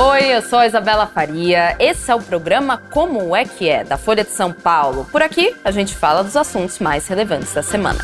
Oi, 0.00 0.26
eu 0.32 0.40
sou 0.42 0.60
a 0.60 0.66
Isabela 0.68 1.08
Faria. 1.08 1.74
Esse 1.76 2.08
é 2.08 2.14
o 2.14 2.22
programa 2.22 2.80
Como 2.92 3.34
é 3.34 3.44
que 3.44 3.68
é, 3.68 3.82
da 3.82 3.98
Folha 3.98 4.22
de 4.22 4.30
São 4.30 4.52
Paulo. 4.52 5.04
Por 5.10 5.22
aqui, 5.22 5.56
a 5.64 5.72
gente 5.72 5.92
fala 5.92 6.22
dos 6.22 6.36
assuntos 6.36 6.78
mais 6.78 7.08
relevantes 7.08 7.52
da 7.52 7.64
semana. 7.64 7.98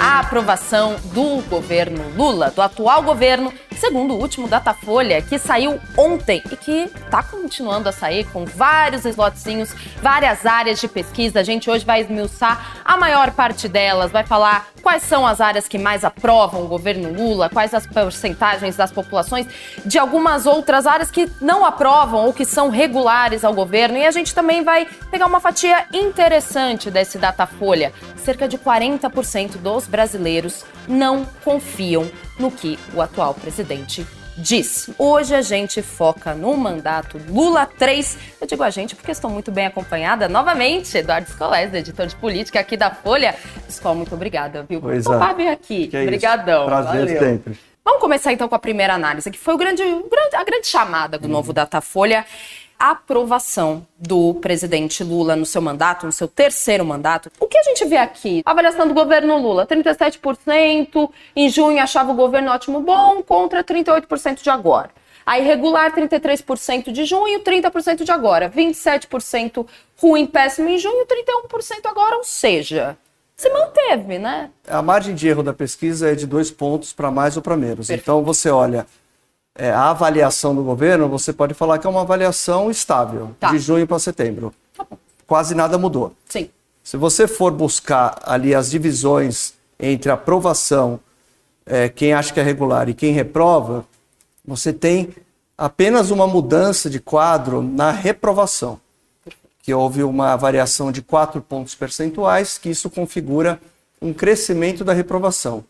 A 0.00 0.20
aprovação 0.20 0.96
do 1.12 1.42
governo 1.42 2.02
Lula, 2.16 2.50
do 2.50 2.62
atual 2.62 3.02
governo, 3.02 3.52
segundo 3.82 4.14
o 4.14 4.20
último 4.20 4.46
Datafolha, 4.46 5.20
que 5.20 5.40
saiu 5.40 5.80
ontem 5.98 6.40
e 6.52 6.56
que 6.56 6.84
está 6.84 7.20
continuando 7.20 7.88
a 7.88 7.92
sair 7.92 8.24
com 8.26 8.44
vários 8.44 9.04
slotzinhos, 9.04 9.74
várias 10.00 10.46
áreas 10.46 10.80
de 10.80 10.86
pesquisa. 10.86 11.40
A 11.40 11.42
gente 11.42 11.68
hoje 11.68 11.84
vai 11.84 12.00
esmiuçar 12.00 12.80
a 12.84 12.96
maior 12.96 13.32
parte 13.32 13.66
delas, 13.66 14.12
vai 14.12 14.24
falar 14.24 14.68
quais 14.80 15.02
são 15.02 15.26
as 15.26 15.40
áreas 15.40 15.66
que 15.66 15.78
mais 15.78 16.04
aprovam 16.04 16.62
o 16.62 16.68
governo 16.68 17.12
Lula, 17.12 17.50
quais 17.50 17.74
as 17.74 17.84
porcentagens 17.84 18.76
das 18.76 18.92
populações 18.92 19.48
de 19.84 19.98
algumas 19.98 20.46
outras 20.46 20.86
áreas 20.86 21.10
que 21.10 21.28
não 21.40 21.64
aprovam 21.64 22.26
ou 22.26 22.32
que 22.32 22.44
são 22.44 22.70
regulares 22.70 23.44
ao 23.44 23.52
governo. 23.52 23.98
E 23.98 24.06
a 24.06 24.12
gente 24.12 24.32
também 24.32 24.62
vai 24.62 24.86
pegar 25.10 25.26
uma 25.26 25.40
fatia 25.40 25.86
interessante 25.92 26.88
desse 26.88 27.18
Datafolha. 27.18 27.92
Cerca 28.16 28.46
de 28.46 28.56
40% 28.56 29.56
dos 29.56 29.88
brasileiros 29.88 30.64
não 30.86 31.24
confiam 31.44 32.08
no 32.38 32.50
que 32.50 32.78
o 32.94 33.00
atual 33.00 33.34
presidente 33.34 34.06
diz. 34.36 34.88
Hoje 34.98 35.34
a 35.34 35.42
gente 35.42 35.82
foca 35.82 36.34
no 36.34 36.56
mandato 36.56 37.20
Lula 37.28 37.66
3. 37.66 38.16
Eu 38.40 38.46
digo 38.46 38.62
a 38.62 38.70
gente 38.70 38.96
porque 38.96 39.10
estou 39.10 39.30
muito 39.30 39.50
bem 39.52 39.66
acompanhada 39.66 40.28
novamente. 40.28 40.96
Eduardo 40.96 41.28
Scolese, 41.30 41.76
editor 41.76 42.06
de 42.06 42.16
política 42.16 42.58
aqui 42.60 42.76
da 42.76 42.90
Folha. 42.90 43.34
Escola, 43.68 43.94
muito 43.94 44.14
obrigada, 44.14 44.64
viu? 44.68 44.80
Pois 44.80 45.04
por 45.04 45.22
é. 45.22 45.34
vir 45.34 45.48
aqui. 45.48 45.86
Que 45.88 45.96
é 45.98 46.02
Obrigadão. 46.02 46.64
Prazer 46.66 47.00
Valeu. 47.06 47.18
sempre. 47.20 47.58
Vamos 47.84 48.00
começar 48.00 48.32
então 48.32 48.48
com 48.48 48.54
a 48.54 48.58
primeira 48.60 48.94
análise, 48.94 49.28
que 49.30 49.38
foi 49.38 49.54
o 49.54 49.58
grande, 49.58 49.82
o 49.82 50.08
grande- 50.08 50.36
a 50.36 50.44
grande 50.44 50.66
chamada 50.68 51.18
do 51.18 51.28
novo 51.28 51.52
Datafolha. 51.52 52.24
A 52.78 52.90
aprovação 52.90 53.86
do 53.98 54.34
presidente 54.34 55.04
Lula 55.04 55.36
no 55.36 55.46
seu 55.46 55.62
mandato, 55.62 56.06
no 56.06 56.12
seu 56.12 56.26
terceiro 56.26 56.84
mandato. 56.84 57.30
O 57.38 57.46
que 57.46 57.58
a 57.58 57.62
gente 57.62 57.84
vê 57.84 57.96
aqui? 57.96 58.42
Avaliação 58.44 58.88
do 58.88 58.94
governo 58.94 59.38
Lula: 59.38 59.66
37%. 59.66 61.10
Em 61.36 61.48
junho 61.48 61.80
achava 61.80 62.12
o 62.12 62.16
governo 62.16 62.50
ótimo 62.50 62.80
bom, 62.80 63.22
contra 63.22 63.62
38% 63.62 64.42
de 64.42 64.50
agora. 64.50 64.90
A 65.24 65.38
irregular, 65.38 65.94
33% 65.94 66.90
de 66.90 67.04
junho, 67.04 67.40
30% 67.40 68.02
de 68.02 68.10
agora. 68.10 68.50
27% 68.50 69.66
ruim, 69.96 70.26
péssimo 70.26 70.68
em 70.68 70.78
junho, 70.78 71.06
31% 71.06 71.86
agora. 71.86 72.16
Ou 72.16 72.24
seja, 72.24 72.96
se 73.36 73.48
manteve, 73.50 74.18
né? 74.18 74.50
A 74.68 74.82
margem 74.82 75.14
de 75.14 75.28
erro 75.28 75.42
da 75.42 75.52
pesquisa 75.52 76.10
é 76.10 76.14
de 76.14 76.26
dois 76.26 76.50
pontos 76.50 76.92
para 76.92 77.10
mais 77.10 77.36
ou 77.36 77.42
para 77.42 77.56
menos. 77.56 77.90
Então 77.90 78.22
você 78.22 78.50
olha 78.50 78.86
é, 79.54 79.70
a 79.70 79.90
avaliação 79.90 80.54
do 80.54 80.62
governo, 80.62 81.08
você 81.08 81.32
pode 81.32 81.54
falar 81.54 81.78
que 81.78 81.86
é 81.86 81.90
uma 81.90 82.02
avaliação 82.02 82.70
estável, 82.70 83.34
Tá. 83.38 83.50
de 83.50 83.58
junho 83.58 83.86
para 83.86 83.98
setembro. 83.98 84.54
Tá. 84.76 84.86
Quase 85.26 85.54
nada 85.54 85.76
mudou. 85.78 86.14
Sim. 86.28 86.48
Se 86.82 86.96
você 86.96 87.28
for 87.28 87.52
buscar 87.52 88.18
ali 88.24 88.54
as 88.54 88.70
divisões 88.70 89.54
entre 89.78 90.10
aprovação, 90.10 90.98
é, 91.64 91.88
quem 91.88 92.12
acha 92.12 92.32
que 92.32 92.40
é 92.40 92.42
regular 92.42 92.88
e 92.88 92.94
quem 92.94 93.12
reprova, 93.12 93.84
você 94.44 94.72
tem 94.72 95.10
apenas 95.56 96.10
uma 96.10 96.26
mudança 96.26 96.90
de 96.90 96.98
quadro 96.98 97.62
na 97.62 97.92
reprovação, 97.92 98.80
que 99.62 99.72
houve 99.72 100.02
uma 100.02 100.34
variação 100.34 100.90
de 100.90 101.02
4 101.02 101.40
pontos 101.40 101.74
percentuais, 101.74 102.58
que 102.58 102.70
isso 102.70 102.90
configura 102.90 103.60
um 104.00 104.12
crescimento 104.12 104.82
da 104.82 104.92
reprovação. 104.92 105.64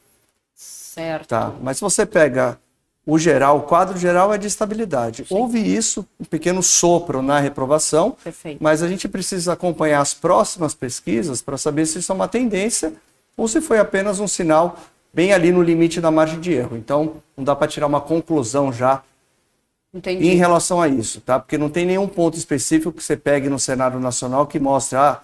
Certo. 0.55 1.29
Tá? 1.29 1.53
Mas 1.61 1.77
se 1.77 1.83
você 1.83 2.07
pega 2.07 2.59
o 3.05 3.19
geral, 3.19 3.59
o 3.59 3.63
quadro 3.63 3.99
geral 3.99 4.33
é 4.33 4.39
de 4.39 4.47
estabilidade. 4.47 5.27
Houve 5.29 5.59
isso, 5.59 6.07
um 6.21 6.25
pequeno 6.25 6.63
sopro 6.63 7.21
na 7.21 7.41
reprovação, 7.41 8.17
Perfeito. 8.23 8.63
mas 8.63 8.83
a 8.83 8.89
gente 8.89 9.09
precisa 9.09 9.55
acompanhar 9.55 10.01
as 10.01 10.15
próximas 10.15 10.73
pesquisas 10.73 11.43
para 11.43 11.59
saber 11.59 11.87
se 11.87 11.99
isso 11.99 12.13
é 12.13 12.15
uma 12.15 12.29
tendência 12.29 12.93
ou 13.37 13.49
se 13.49 13.61
foi 13.61 13.79
apenas 13.79 14.21
um 14.21 14.29
sinal 14.29 14.79
bem 15.13 15.33
ali 15.33 15.51
no 15.51 15.63
limite 15.63 16.01
da 16.01 16.11
margem 16.11 16.39
de 16.39 16.53
erro. 16.53 16.77
Então, 16.77 17.15
não 17.37 17.43
dá 17.43 17.57
para 17.57 17.67
tirar 17.67 17.89
uma 17.89 18.01
conclusão 18.01 18.73
já 18.73 19.03
Entendi. 19.93 20.29
em 20.29 20.37
relação 20.37 20.81
a 20.81 20.87
isso, 20.87 21.21
tá? 21.21 21.41
Porque 21.41 21.59
não 21.59 21.69
tem 21.69 21.85
nenhum 21.85 22.07
ponto 22.07 22.39
específico 22.39 22.93
que 22.93 23.03
você 23.03 23.17
pegue 23.17 23.49
no 23.49 23.59
cenário 23.59 23.99
nacional 23.99 24.47
que 24.47 24.61
mostre, 24.61 24.97
ah, 24.97 25.21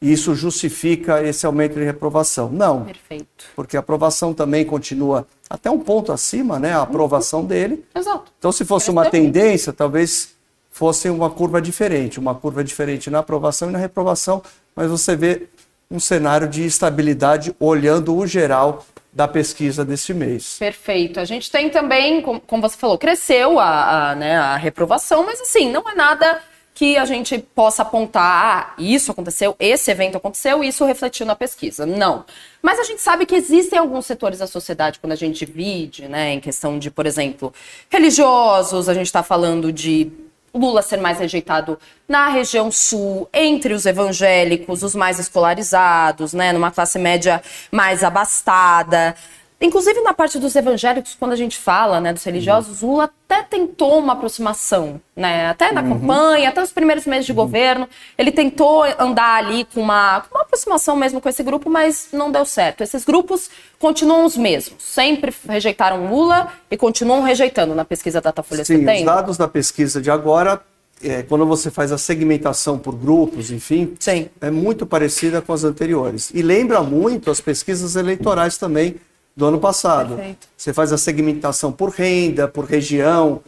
isso 0.00 0.34
justifica 0.34 1.22
esse 1.22 1.44
aumento 1.44 1.74
de 1.74 1.84
reprovação. 1.84 2.48
Não, 2.50 2.84
Perfeito. 2.84 3.46
porque 3.56 3.76
a 3.76 3.80
aprovação 3.80 4.32
também 4.32 4.64
continua 4.64 5.26
até 5.48 5.70
um 5.70 5.78
ponto 5.78 6.12
acima, 6.12 6.58
né? 6.58 6.72
A 6.74 6.82
aprovação 6.82 7.44
dele. 7.44 7.84
Exato. 7.94 8.32
Então, 8.38 8.52
se 8.52 8.64
fosse 8.64 8.90
uma 8.90 9.08
tendência, 9.10 9.72
talvez 9.72 10.34
fosse 10.70 11.08
uma 11.08 11.30
curva 11.30 11.60
diferente, 11.60 12.18
uma 12.20 12.34
curva 12.34 12.62
diferente 12.62 13.10
na 13.10 13.18
aprovação 13.20 13.68
e 13.68 13.72
na 13.72 13.78
reprovação, 13.78 14.42
mas 14.76 14.90
você 14.90 15.16
vê 15.16 15.48
um 15.90 15.98
cenário 15.98 16.46
de 16.46 16.64
estabilidade 16.64 17.54
olhando 17.58 18.14
o 18.16 18.26
geral 18.26 18.84
da 19.12 19.26
pesquisa 19.26 19.84
deste 19.84 20.12
mês. 20.14 20.56
Perfeito. 20.58 21.18
A 21.18 21.24
gente 21.24 21.50
tem 21.50 21.70
também, 21.70 22.20
com- 22.20 22.38
como 22.38 22.62
você 22.62 22.76
falou, 22.76 22.98
cresceu 22.98 23.58
a, 23.58 24.10
a, 24.10 24.14
né, 24.14 24.36
a 24.36 24.56
reprovação, 24.56 25.24
mas 25.24 25.40
assim, 25.40 25.72
não 25.72 25.82
é 25.88 25.94
nada 25.94 26.40
que 26.78 26.96
a 26.96 27.04
gente 27.04 27.36
possa 27.38 27.82
apontar, 27.82 28.22
ah, 28.22 28.74
isso 28.78 29.10
aconteceu, 29.10 29.56
esse 29.58 29.90
evento 29.90 30.16
aconteceu, 30.16 30.62
isso 30.62 30.84
refletiu 30.84 31.26
na 31.26 31.34
pesquisa. 31.34 31.84
Não. 31.84 32.24
Mas 32.62 32.78
a 32.78 32.84
gente 32.84 33.02
sabe 33.02 33.26
que 33.26 33.34
existem 33.34 33.76
alguns 33.76 34.06
setores 34.06 34.38
da 34.38 34.46
sociedade, 34.46 35.00
quando 35.00 35.10
a 35.10 35.16
gente 35.16 35.44
divide, 35.44 36.06
né, 36.06 36.34
em 36.34 36.38
questão 36.38 36.78
de, 36.78 36.88
por 36.88 37.04
exemplo, 37.04 37.52
religiosos, 37.90 38.88
a 38.88 38.94
gente 38.94 39.06
está 39.06 39.24
falando 39.24 39.72
de 39.72 40.08
Lula 40.54 40.80
ser 40.80 40.98
mais 40.98 41.18
rejeitado 41.18 41.80
na 42.08 42.28
região 42.28 42.70
sul, 42.70 43.28
entre 43.34 43.74
os 43.74 43.84
evangélicos, 43.84 44.84
os 44.84 44.94
mais 44.94 45.18
escolarizados, 45.18 46.32
né, 46.32 46.52
numa 46.52 46.70
classe 46.70 46.96
média 46.96 47.42
mais 47.72 48.04
abastada. 48.04 49.16
Inclusive 49.60 50.00
na 50.02 50.14
parte 50.14 50.38
dos 50.38 50.54
evangélicos, 50.54 51.16
quando 51.18 51.32
a 51.32 51.36
gente 51.36 51.58
fala, 51.58 52.00
né, 52.00 52.12
dos 52.12 52.22
religiosos, 52.22 52.80
Lula 52.80 53.10
até 53.28 53.42
tentou 53.42 53.98
uma 53.98 54.12
aproximação, 54.12 55.00
né, 55.16 55.48
até 55.48 55.72
na 55.72 55.82
campanha, 55.82 56.48
até 56.48 56.60
nos 56.60 56.70
primeiros 56.70 57.06
meses 57.06 57.26
de 57.26 57.32
governo, 57.32 57.88
ele 58.16 58.30
tentou 58.30 58.84
andar 59.00 59.44
ali 59.44 59.64
com 59.64 59.80
uma, 59.80 60.20
com 60.20 60.36
uma 60.36 60.42
aproximação 60.42 60.94
mesmo 60.94 61.20
com 61.20 61.28
esse 61.28 61.42
grupo, 61.42 61.68
mas 61.68 62.08
não 62.12 62.30
deu 62.30 62.44
certo. 62.44 62.84
Esses 62.84 63.04
grupos 63.04 63.50
continuam 63.80 64.24
os 64.24 64.36
mesmos, 64.36 64.76
sempre 64.78 65.34
rejeitaram 65.48 66.08
Lula 66.08 66.52
e 66.70 66.76
continuam 66.76 67.22
rejeitando 67.22 67.74
na 67.74 67.84
pesquisa 67.84 68.20
Datafolha 68.20 68.64
Sim, 68.64 68.76
os 68.76 68.80
Setembro. 68.80 69.06
dados 69.06 69.36
da 69.36 69.48
pesquisa 69.48 70.00
de 70.00 70.08
agora, 70.08 70.60
é, 71.02 71.24
quando 71.24 71.44
você 71.44 71.68
faz 71.68 71.90
a 71.90 71.98
segmentação 71.98 72.78
por 72.78 72.94
grupos, 72.94 73.50
enfim, 73.50 73.96
Sim. 73.98 74.28
é 74.40 74.52
muito 74.52 74.86
parecida 74.86 75.42
com 75.42 75.52
as 75.52 75.64
anteriores. 75.64 76.30
E 76.32 76.42
lembra 76.42 76.80
muito 76.80 77.28
as 77.28 77.40
pesquisas 77.40 77.96
eleitorais 77.96 78.56
também 78.56 79.00
do 79.38 79.46
ano 79.46 79.60
passado. 79.60 80.16
Perfeito. 80.16 80.48
Você 80.56 80.72
faz 80.72 80.92
a 80.92 80.98
segmentação 80.98 81.70
por 81.70 81.90
renda, 81.90 82.48
por 82.48 82.64
região, 82.64 83.40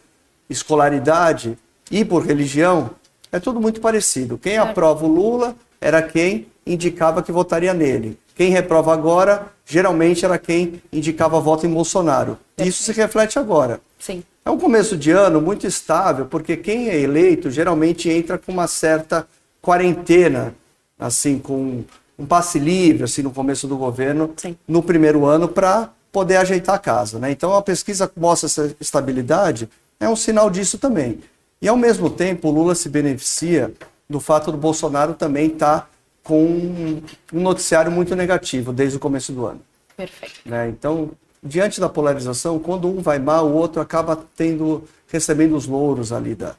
escolaridade 0.49 1.59
e 1.91 2.05
por 2.05 2.25
religião, 2.25 2.91
é 3.33 3.41
tudo 3.41 3.61
muito 3.61 3.81
parecido. 3.81 4.39
Quem 4.39 4.57
aprova 4.57 5.05
o 5.05 5.09
Lula 5.09 5.57
era 5.81 6.01
quem 6.01 6.47
indicava 6.65 7.25
que 7.25 7.33
votaria 7.33 7.75
nele. 7.75 8.17
Quem 8.37 8.53
reprova 8.53 8.93
agora, 8.93 9.49
geralmente 9.67 10.25
era 10.25 10.39
quem 10.39 10.81
indicava 10.93 11.41
voto 11.41 11.67
em 11.67 11.71
Bolsonaro. 11.71 12.39
Isso 12.57 12.85
se 12.85 12.93
reflete 12.93 13.37
agora. 13.37 13.81
Sim. 13.99 14.23
É 14.45 14.51
um 14.51 14.59
começo 14.59 14.97
de 14.97 15.11
ano 15.11 15.41
muito 15.41 15.67
estável, 15.67 16.27
porque 16.27 16.57
quem 16.57 16.89
é 16.89 17.01
eleito 17.01 17.51
geralmente 17.51 18.09
entra 18.09 18.39
com 18.39 18.53
uma 18.53 18.69
certa 18.69 19.27
quarentena, 19.61 20.55
assim, 20.97 21.37
com 21.37 21.83
um 22.21 22.27
passe 22.27 22.59
livre, 22.59 23.05
assim, 23.05 23.23
no 23.23 23.31
começo 23.31 23.67
do 23.67 23.77
governo, 23.77 24.33
Sim. 24.37 24.57
no 24.69 24.83
primeiro 24.83 25.25
ano, 25.25 25.49
para 25.49 25.91
poder 26.13 26.37
ajeitar 26.37 26.75
a 26.75 26.79
casa. 26.79 27.19
Né? 27.19 27.31
Então, 27.31 27.55
a 27.55 27.63
pesquisa 27.63 28.11
mostra 28.17 28.47
essa 28.47 28.77
estabilidade, 28.81 29.69
é 29.99 30.09
um 30.09 30.17
sinal 30.17 30.51
disso 30.51 30.79
também. 30.79 31.21
E, 31.63 31.69
ao 31.69 31.77
mesmo 31.77 32.11
tempo, 32.11 32.49
o 32.49 32.51
Lula 32.51 32.75
se 32.75 32.89
beneficia 32.89 33.73
do 34.09 34.21
fato 34.21 34.51
do 34.51 34.59
Bolsonaro 34.59 35.15
também 35.15 35.47
estar 35.47 35.89
com 36.23 36.45
um 36.45 37.03
um 37.33 37.41
noticiário 37.41 37.91
muito 37.91 38.15
negativo 38.15 38.73
desde 38.73 38.97
o 38.97 39.01
começo 39.01 39.33
do 39.33 39.47
ano 39.47 39.61
Perfeito. 39.97 40.41
né? 40.45 40.69
Então, 40.69 41.11
diante 41.43 41.81
da 41.81 41.89
polarização, 41.89 42.59
quando 42.59 42.89
um 42.89 43.01
vai 43.01 43.19
mal, 43.19 43.47
o 43.49 43.55
outro 43.55 43.81
acaba 43.81 44.19
tendo 44.37 44.85
recebendo 45.09 45.57
os 45.57 45.67
louros 45.67 46.13
ali 46.13 46.35
da, 46.35 46.55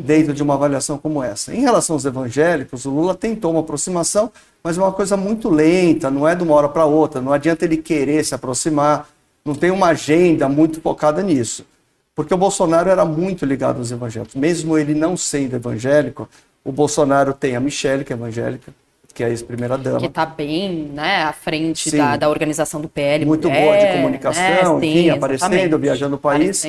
dentro 0.00 0.32
de 0.32 0.42
uma 0.42 0.54
avaliação 0.54 0.96
como 0.96 1.22
essa. 1.22 1.54
Em 1.54 1.60
relação 1.60 1.96
aos 1.96 2.04
evangélicos, 2.04 2.84
o 2.84 2.90
Lula 2.90 3.14
tentou 3.14 3.50
uma 3.50 3.60
aproximação, 3.60 4.30
mas 4.62 4.78
é 4.78 4.80
uma 4.80 4.92
coisa 4.92 5.16
muito 5.16 5.50
lenta, 5.50 6.10
não 6.10 6.26
é 6.26 6.34
de 6.34 6.42
uma 6.42 6.54
hora 6.54 6.68
para 6.68 6.84
outra, 6.84 7.20
não 7.20 7.32
adianta 7.32 7.64
ele 7.64 7.76
querer 7.76 8.24
se 8.24 8.34
aproximar, 8.34 9.08
não 9.44 9.54
tem 9.54 9.70
uma 9.70 9.88
agenda 9.88 10.48
muito 10.48 10.80
focada 10.80 11.22
nisso. 11.22 11.66
Porque 12.14 12.32
o 12.32 12.36
Bolsonaro 12.36 12.90
era 12.90 13.04
muito 13.04 13.44
ligado 13.44 13.78
aos 13.78 13.90
evangélicos. 13.90 14.34
Mesmo 14.34 14.76
ele 14.76 14.94
não 14.94 15.16
sendo 15.16 15.56
evangélico, 15.56 16.28
o 16.64 16.70
Bolsonaro 16.70 17.32
tem 17.32 17.56
a 17.56 17.60
Michelle, 17.60 18.04
que 18.04 18.12
é 18.12 18.16
evangélica, 18.16 18.72
que 19.12 19.22
é 19.22 19.26
a 19.26 19.30
ex-primeira-dama. 19.30 19.98
Que 19.98 20.06
está 20.06 20.26
bem 20.26 20.90
né, 20.92 21.22
à 21.22 21.32
frente 21.32 21.90
da, 21.90 22.16
da, 22.16 22.28
organização 22.28 22.80
do 22.80 22.88
PL. 22.88 23.24
Muito 23.24 23.48
mulher, 23.48 23.64
boa 23.64 23.78
de 23.78 23.92
comunicação, 23.92 24.78
né? 24.78 24.86
enfim, 24.86 25.10
aparecendo, 25.10 25.78
viajando 25.78 26.16
o 26.16 26.18
país. 26.18 26.62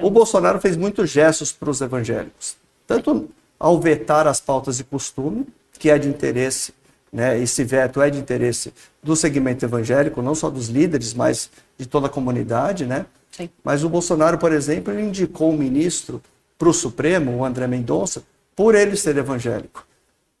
O 0.00 0.10
Bolsonaro 0.10 0.60
fez 0.60 0.76
muitos 0.76 1.10
gestos 1.10 1.52
para 1.52 1.70
os 1.70 1.80
evangélicos. 1.80 2.56
Tanto 2.86 3.28
ao 3.58 3.80
vetar 3.80 4.26
as 4.26 4.40
pautas 4.40 4.76
de 4.76 4.84
costume, 4.84 5.46
que 5.78 5.90
é 5.90 5.98
de 5.98 6.08
interesse, 6.08 6.72
né, 7.12 7.38
esse 7.38 7.64
veto 7.64 8.00
é 8.02 8.10
de 8.10 8.18
interesse 8.18 8.72
do 9.02 9.16
segmento 9.16 9.64
evangélico, 9.64 10.20
não 10.20 10.34
só 10.34 10.50
dos 10.50 10.68
líderes, 10.68 11.14
mas 11.14 11.50
de 11.78 11.86
toda 11.86 12.06
a 12.06 12.10
comunidade, 12.10 12.84
né? 12.84 13.06
Sim. 13.30 13.48
Mas 13.62 13.84
o 13.84 13.88
Bolsonaro, 13.88 14.38
por 14.38 14.52
exemplo, 14.52 14.92
ele 14.92 15.02
indicou 15.02 15.52
um 15.52 15.56
ministro 15.56 16.22
para 16.58 16.68
o 16.68 16.72
Supremo, 16.72 17.36
o 17.36 17.44
André 17.44 17.66
Mendonça, 17.66 18.22
por 18.54 18.74
ele 18.74 18.96
ser 18.96 19.16
evangélico. 19.16 19.86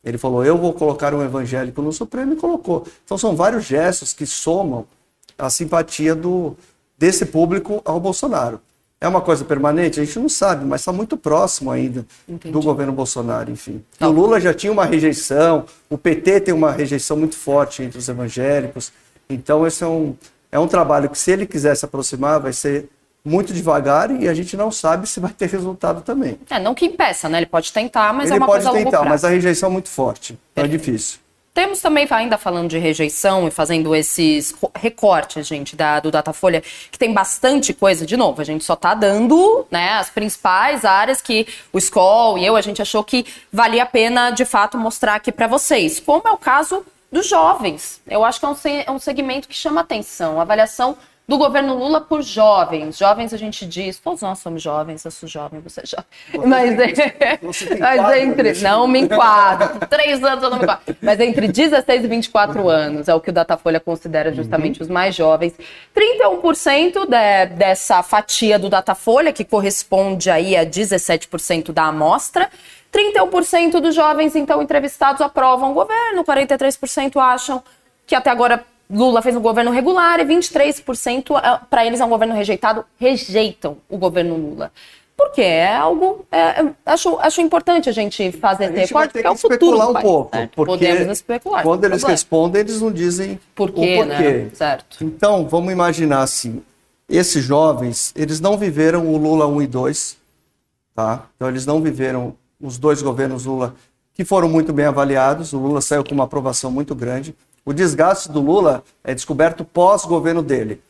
Ele 0.02 0.16
falou: 0.16 0.44
Eu 0.44 0.56
vou 0.56 0.72
colocar 0.72 1.12
um 1.12 1.22
evangélico 1.22 1.82
no 1.82 1.92
Supremo 1.92 2.32
e 2.32 2.36
colocou. 2.36 2.86
Então 3.04 3.18
são 3.18 3.36
vários 3.36 3.64
gestos 3.64 4.12
que 4.12 4.24
somam 4.24 4.86
a 5.38 5.50
simpatia 5.50 6.14
do, 6.14 6.56
desse 6.96 7.26
público 7.26 7.82
ao 7.84 8.00
Bolsonaro. 8.00 8.60
É 8.98 9.06
uma 9.06 9.20
coisa 9.20 9.44
permanente? 9.44 10.00
A 10.00 10.04
gente 10.04 10.18
não 10.18 10.28
sabe, 10.28 10.64
mas 10.64 10.80
está 10.80 10.92
muito 10.92 11.16
próximo 11.18 11.70
ainda 11.70 12.06
Entendi. 12.26 12.52
do 12.52 12.62
governo 12.62 12.92
Bolsonaro, 12.92 13.50
enfim. 13.50 13.84
Tá. 13.98 14.08
O 14.08 14.10
Lula 14.10 14.40
já 14.40 14.54
tinha 14.54 14.72
uma 14.72 14.86
rejeição, 14.86 15.66
o 15.90 15.98
PT 15.98 16.40
tem 16.40 16.54
uma 16.54 16.72
rejeição 16.72 17.16
muito 17.16 17.36
forte 17.36 17.82
entre 17.82 17.98
os 17.98 18.08
evangélicos. 18.08 18.92
Então, 19.28 19.66
esse 19.66 19.84
é 19.84 19.86
um, 19.86 20.14
é 20.50 20.58
um 20.58 20.66
trabalho 20.66 21.10
que, 21.10 21.18
se 21.18 21.30
ele 21.30 21.46
quiser 21.46 21.76
se 21.76 21.84
aproximar, 21.84 22.40
vai 22.40 22.54
ser 22.54 22.88
muito 23.22 23.52
devagar 23.52 24.10
e 24.10 24.28
a 24.28 24.32
gente 24.34 24.56
não 24.56 24.70
sabe 24.70 25.06
se 25.08 25.20
vai 25.20 25.32
ter 25.32 25.48
resultado 25.48 26.00
também. 26.00 26.38
É, 26.48 26.58
não 26.58 26.74
que 26.74 26.86
impeça, 26.86 27.28
né? 27.28 27.38
Ele 27.38 27.46
pode 27.46 27.72
tentar, 27.72 28.14
mas 28.14 28.30
ele 28.30 28.34
é 28.34 28.38
uma 28.38 28.46
coisa 28.46 28.68
Ele 28.68 28.84
pode 28.84 28.84
tentar, 28.84 29.04
mas 29.04 29.24
a 29.24 29.28
rejeição 29.28 29.68
é 29.68 29.72
muito 29.72 29.88
forte. 29.88 30.38
Então 30.52 30.64
é 30.64 30.68
difícil. 30.68 31.18
Temos 31.56 31.80
também, 31.80 32.06
ainda 32.10 32.36
falando 32.36 32.68
de 32.68 32.76
rejeição 32.76 33.48
e 33.48 33.50
fazendo 33.50 33.94
esses 33.94 34.54
recortes, 34.74 35.46
gente, 35.46 35.74
da, 35.74 36.00
do 36.00 36.10
Datafolha, 36.10 36.62
que 36.90 36.98
tem 36.98 37.14
bastante 37.14 37.72
coisa. 37.72 38.04
De 38.04 38.14
novo, 38.14 38.42
a 38.42 38.44
gente 38.44 38.62
só 38.62 38.74
está 38.74 38.92
dando 38.92 39.66
né, 39.70 39.92
as 39.92 40.10
principais 40.10 40.84
áreas 40.84 41.22
que 41.22 41.48
o 41.72 41.78
Skoll 41.78 42.36
e 42.36 42.44
eu, 42.44 42.56
a 42.56 42.60
gente 42.60 42.82
achou 42.82 43.02
que 43.02 43.24
valia 43.50 43.84
a 43.84 43.86
pena, 43.86 44.32
de 44.32 44.44
fato, 44.44 44.76
mostrar 44.76 45.14
aqui 45.14 45.32
para 45.32 45.46
vocês. 45.46 45.98
Como 45.98 46.28
é 46.28 46.30
o 46.30 46.36
caso 46.36 46.84
dos 47.10 47.26
jovens. 47.26 48.02
Eu 48.06 48.22
acho 48.22 48.38
que 48.38 48.44
é 48.44 48.48
um, 48.50 48.56
é 48.88 48.90
um 48.90 48.98
segmento 48.98 49.48
que 49.48 49.54
chama 49.54 49.80
atenção. 49.80 50.38
Avaliação 50.38 50.94
do 51.28 51.36
governo 51.36 51.76
Lula 51.76 52.00
por 52.00 52.22
jovens. 52.22 52.96
Jovens 52.96 53.34
a 53.34 53.36
gente 53.36 53.66
diz, 53.66 53.98
todos 53.98 54.22
nós 54.22 54.38
somos 54.38 54.62
jovens, 54.62 55.04
eu 55.04 55.10
sou 55.10 55.28
jovem, 55.28 55.60
você 55.60 55.80
é 55.80 55.86
jovem. 55.86 56.06
Você 56.32 56.46
mas, 56.46 56.76
tem, 56.76 57.38
você 57.42 57.74
mas 57.80 58.16
entre. 58.18 58.52
Não 58.62 58.86
me 58.86 59.00
enquadro, 59.00 59.86
três 59.88 60.22
anos 60.22 60.44
eu 60.44 60.50
não 60.50 60.58
me 60.58 60.62
enquadro. 60.62 60.96
Mas 61.02 61.18
entre 61.18 61.48
16 61.48 62.04
e 62.04 62.06
24 62.06 62.68
anos 62.68 63.08
é 63.08 63.14
o 63.14 63.20
que 63.20 63.30
o 63.30 63.32
Datafolha 63.32 63.80
considera 63.80 64.32
justamente 64.32 64.78
uhum. 64.78 64.84
os 64.84 64.88
mais 64.88 65.16
jovens. 65.16 65.54
31% 65.94 67.06
de, 67.06 67.54
dessa 67.56 68.04
fatia 68.04 68.56
do 68.56 68.68
Datafolha, 68.68 69.32
que 69.32 69.44
corresponde 69.44 70.30
aí 70.30 70.56
a 70.56 70.64
17% 70.64 71.72
da 71.72 71.86
amostra. 71.86 72.48
31% 72.92 73.80
dos 73.80 73.94
jovens, 73.94 74.36
então, 74.36 74.62
entrevistados 74.62 75.20
aprovam 75.20 75.72
o 75.72 75.74
governo, 75.74 76.24
43% 76.24 77.20
acham 77.20 77.62
que 78.06 78.14
até 78.14 78.30
agora 78.30 78.64
Lula 78.88 79.20
fez 79.20 79.34
um 79.34 79.40
governo 79.40 79.70
regular 79.70 80.20
e 80.20 80.24
23% 80.24 81.38
é, 81.38 81.60
para 81.68 81.84
eles 81.84 82.00
é 82.00 82.04
um 82.04 82.08
governo 82.08 82.34
rejeitado, 82.34 82.84
rejeitam 82.98 83.78
o 83.88 83.98
governo 83.98 84.36
Lula. 84.36 84.72
Porque 85.16 85.40
é 85.40 85.74
algo. 85.74 86.26
É, 86.30 86.60
é 86.60 86.72
acho, 86.84 87.18
acho 87.18 87.40
importante 87.40 87.88
a 87.88 87.92
gente 87.92 88.30
fazer 88.32 88.66
esse 88.66 88.92
recorte, 88.92 89.12
porque 89.12 89.26
é 89.26 89.30
o 89.30 89.36
futuro. 89.36 89.90
um 89.90 89.94
pouco. 89.94 90.30
Porque 90.54 90.86
Podemos 90.86 91.08
especular. 91.08 91.62
Quando 91.62 91.84
eles 91.84 92.00
problema. 92.00 92.10
respondem, 92.10 92.60
eles 92.60 92.82
não 92.82 92.92
dizem 92.92 93.40
Por 93.54 93.70
quê, 93.70 94.02
o 94.02 94.06
porquê. 94.06 94.32
Né? 94.32 94.50
Certo. 94.52 95.02
Então, 95.02 95.48
vamos 95.48 95.72
imaginar 95.72 96.20
assim: 96.20 96.62
esses 97.08 97.42
jovens, 97.42 98.12
eles 98.14 98.40
não 98.40 98.58
viveram 98.58 99.08
o 99.08 99.16
Lula 99.16 99.46
1 99.46 99.62
e 99.62 99.66
2, 99.66 100.16
tá? 100.94 101.26
Então, 101.34 101.48
eles 101.48 101.64
não 101.64 101.80
viveram 101.80 102.36
os 102.60 102.76
dois 102.76 103.00
governos 103.00 103.46
Lula, 103.46 103.74
que 104.12 104.24
foram 104.24 104.50
muito 104.50 104.70
bem 104.70 104.84
avaliados. 104.84 105.54
O 105.54 105.58
Lula 105.58 105.80
saiu 105.80 106.04
com 106.04 106.14
uma 106.14 106.24
aprovação 106.24 106.70
muito 106.70 106.94
grande. 106.94 107.34
O 107.66 107.72
desgaste 107.72 108.30
do 108.30 108.40
Lula 108.40 108.84
é 109.02 109.12
descoberto 109.12 109.64
pós-governo 109.64 110.40
dele. 110.40 110.80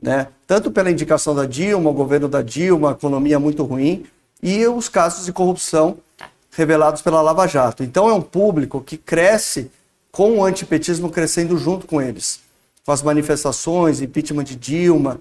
Né? 0.00 0.28
Tanto 0.46 0.70
pela 0.70 0.90
indicação 0.90 1.34
da 1.34 1.44
Dilma, 1.44 1.90
o 1.90 1.92
governo 1.92 2.26
da 2.26 2.40
Dilma, 2.40 2.92
economia 2.92 3.38
muito 3.38 3.62
ruim, 3.64 4.06
e 4.42 4.66
os 4.66 4.88
casos 4.88 5.26
de 5.26 5.32
corrupção 5.32 5.98
revelados 6.50 7.02
pela 7.02 7.20
Lava 7.20 7.46
Jato. 7.46 7.84
Então 7.84 8.08
é 8.08 8.14
um 8.14 8.22
público 8.22 8.80
que 8.80 8.96
cresce 8.96 9.70
com 10.10 10.38
o 10.38 10.44
antipetismo 10.44 11.10
crescendo 11.10 11.58
junto 11.58 11.86
com 11.86 12.00
eles. 12.00 12.40
Com 12.84 12.92
as 12.92 13.02
manifestações, 13.02 14.00
impeachment 14.00 14.44
de 14.44 14.56
Dilma. 14.56 15.20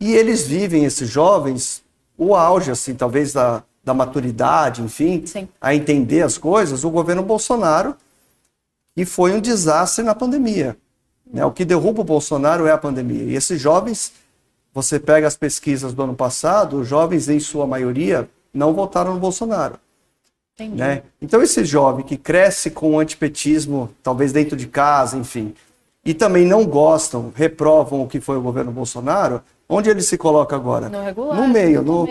E 0.00 0.14
eles 0.14 0.46
vivem, 0.46 0.86
esses 0.86 1.10
jovens, 1.10 1.82
o 2.16 2.34
auge, 2.34 2.70
assim, 2.70 2.94
talvez 2.94 3.34
da, 3.34 3.62
da 3.84 3.92
maturidade, 3.92 4.80
enfim, 4.80 5.24
Sim. 5.26 5.46
a 5.60 5.74
entender 5.74 6.22
as 6.22 6.38
coisas, 6.38 6.84
o 6.84 6.90
governo 6.90 7.22
Bolsonaro 7.22 7.94
e 8.96 9.04
foi 9.04 9.32
um 9.32 9.40
desastre 9.40 10.04
na 10.04 10.14
pandemia. 10.14 10.76
Né? 11.32 11.44
O 11.44 11.50
que 11.50 11.64
derruba 11.64 12.02
o 12.02 12.04
Bolsonaro 12.04 12.66
é 12.66 12.72
a 12.72 12.78
pandemia. 12.78 13.24
E 13.24 13.34
esses 13.34 13.60
jovens, 13.60 14.12
você 14.74 14.98
pega 14.98 15.26
as 15.26 15.36
pesquisas 15.36 15.92
do 15.92 16.02
ano 16.02 16.14
passado, 16.14 16.80
os 16.80 16.88
jovens, 16.88 17.28
em 17.28 17.40
sua 17.40 17.66
maioria, 17.66 18.28
não 18.52 18.72
votaram 18.72 19.14
no 19.14 19.20
Bolsonaro. 19.20 19.78
Né? 20.58 21.02
Então, 21.20 21.42
esse 21.42 21.64
jovem 21.64 22.04
que 22.04 22.16
cresce 22.16 22.70
com 22.70 22.92
o 22.92 22.98
antipetismo, 22.98 23.90
talvez 24.02 24.32
dentro 24.32 24.56
de 24.56 24.66
casa, 24.66 25.16
enfim, 25.16 25.54
e 26.04 26.12
também 26.12 26.46
não 26.46 26.64
gostam, 26.64 27.32
reprovam 27.34 28.02
o 28.02 28.08
que 28.08 28.20
foi 28.20 28.36
o 28.36 28.42
governo 28.42 28.70
Bolsonaro, 28.70 29.42
onde 29.68 29.88
ele 29.88 30.02
se 30.02 30.18
coloca 30.18 30.54
agora? 30.54 30.88
No, 30.88 31.02
regular, 31.02 31.40
no 31.40 31.48
meio. 31.48 31.82
No, 31.82 32.08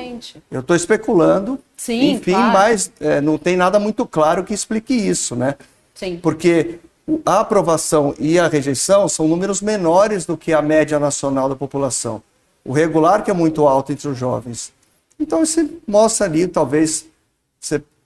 eu 0.50 0.62
estou 0.62 0.76
especulando, 0.76 1.60
Sim, 1.78 2.14
enfim, 2.14 2.32
claro. 2.32 2.54
mas 2.54 2.92
é, 3.00 3.22
não 3.22 3.38
tem 3.38 3.56
nada 3.56 3.80
muito 3.80 4.06
claro 4.06 4.44
que 4.44 4.54
explique 4.54 4.94
isso, 4.94 5.36
né? 5.36 5.56
Sim. 6.02 6.18
Porque 6.18 6.80
a 7.24 7.42
aprovação 7.42 8.16
e 8.18 8.40
a 8.40 8.48
rejeição 8.48 9.08
são 9.08 9.28
números 9.28 9.62
menores 9.62 10.26
do 10.26 10.36
que 10.36 10.52
a 10.52 10.60
média 10.60 11.00
nacional 11.00 11.48
da 11.48 11.56
população. 11.56 12.24
O 12.66 12.74
regular 12.74 13.24
que 13.24 13.30
é 13.30 13.34
muito 13.36 13.68
alto 13.68 13.92
entre 13.92 14.08
os 14.08 14.18
jovens. 14.18 14.74
Então 15.20 15.44
isso 15.44 15.70
mostra 15.88 16.26
ali, 16.26 16.48
talvez, 16.48 17.06